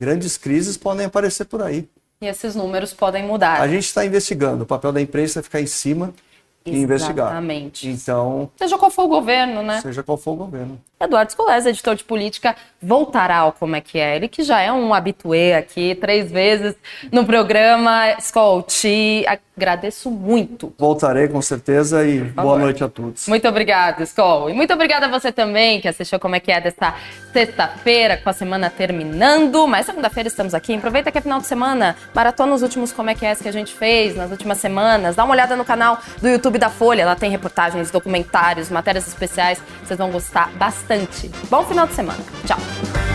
Grandes 0.00 0.38
crises 0.38 0.78
podem 0.78 1.04
aparecer 1.04 1.44
por 1.44 1.60
aí. 1.60 1.86
E 2.22 2.26
esses 2.26 2.54
números 2.54 2.94
podem 2.94 3.26
mudar. 3.26 3.60
A 3.60 3.68
gente 3.68 3.84
está 3.84 4.04
investigando. 4.04 4.64
O 4.64 4.66
papel 4.66 4.92
da 4.92 5.00
imprensa 5.00 5.40
é 5.40 5.42
ficar 5.42 5.60
em 5.60 5.66
cima 5.66 6.14
e 6.64 6.76
investigar. 6.76 7.26
Exatamente. 7.26 7.88
Então. 7.88 8.50
Seja 8.56 8.78
qual 8.78 8.90
for 8.90 9.04
o 9.04 9.08
governo, 9.08 9.62
né? 9.62 9.80
Seja 9.82 10.02
qual 10.02 10.16
for 10.16 10.32
o 10.32 10.36
governo. 10.36 10.80
Eduardo 11.02 11.32
Scolese, 11.32 11.70
editor 11.70 11.94
de 11.94 12.04
política, 12.04 12.54
voltará 12.82 13.38
ao 13.38 13.52
Como 13.52 13.74
é 13.74 13.80
que 13.80 13.98
é. 13.98 14.16
Ele 14.16 14.28
que 14.28 14.42
já 14.42 14.60
é 14.60 14.70
um 14.70 14.92
habituê 14.92 15.54
aqui, 15.54 15.94
três 15.94 16.30
vezes 16.30 16.74
no 17.10 17.24
programa. 17.24 18.10
Skol, 18.18 18.62
te 18.62 19.24
agradeço 19.56 20.10
muito. 20.10 20.74
Voltarei 20.78 21.26
com 21.26 21.40
certeza 21.40 22.04
e 22.04 22.20
boa 22.20 22.58
noite 22.58 22.84
a 22.84 22.88
todos. 22.88 23.26
Muito 23.28 23.48
obrigada, 23.48 24.02
Skol. 24.02 24.50
E 24.50 24.52
muito 24.52 24.74
obrigada 24.74 25.06
a 25.06 25.08
você 25.08 25.32
também 25.32 25.80
que 25.80 25.88
assistiu 25.88 26.20
Como 26.20 26.36
é 26.36 26.40
que 26.40 26.52
é 26.52 26.60
dessa 26.60 26.94
sexta-feira, 27.32 28.18
com 28.18 28.28
a 28.28 28.34
semana 28.34 28.68
terminando. 28.68 29.66
Mas 29.66 29.86
segunda-feira 29.86 30.28
estamos 30.28 30.52
aqui. 30.52 30.74
Aproveita 30.74 31.10
que 31.10 31.16
é 31.16 31.20
final 31.22 31.40
de 31.40 31.46
semana, 31.46 31.96
maratona 32.14 32.54
os 32.54 32.60
últimos 32.60 32.92
Como 32.92 33.08
é 33.08 33.14
que 33.14 33.24
é 33.24 33.34
que 33.34 33.48
a 33.48 33.52
gente 33.52 33.72
fez 33.72 34.14
nas 34.14 34.30
últimas 34.30 34.58
semanas. 34.58 35.16
Dá 35.16 35.24
uma 35.24 35.32
olhada 35.32 35.56
no 35.56 35.64
canal 35.64 35.98
do 36.20 36.28
YouTube 36.28 36.58
da 36.58 36.68
Folha. 36.68 37.06
Lá 37.06 37.16
tem 37.16 37.30
reportagens, 37.30 37.90
documentários, 37.90 38.68
matérias 38.68 39.08
especiais. 39.08 39.62
Vocês 39.82 39.96
vão 39.96 40.10
gostar 40.10 40.50
bastante 40.52 40.89
bastante. 40.90 41.30
Bom 41.48 41.64
final 41.64 41.86
de 41.86 41.94
semana. 41.94 42.18
Tchau. 42.44 43.09